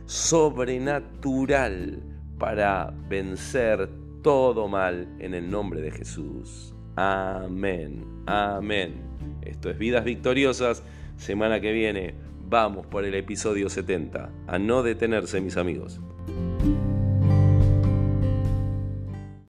sobrenatural 0.07 2.03
para 2.39 2.93
vencer 3.09 3.89
todo 4.23 4.67
mal 4.67 5.15
en 5.21 5.35
el 5.35 5.49
nombre 5.49 5.81
de 5.81 5.93
Jesús. 5.93 6.75
Amén, 6.97 8.05
amén. 8.27 9.12
Esto 9.45 9.71
es 9.71 9.79
Vidas 9.79 10.05
Victoriosas. 10.05 10.83
Semana 11.17 11.61
que 11.61 11.73
viene 11.73 12.15
vamos 12.49 12.87
por 12.87 13.05
el 13.05 13.15
episodio 13.15 13.69
70. 13.69 14.31
A 14.47 14.59
no 14.59 14.83
detenerse, 14.83 15.41
mis 15.41 15.57
amigos. 15.57 16.01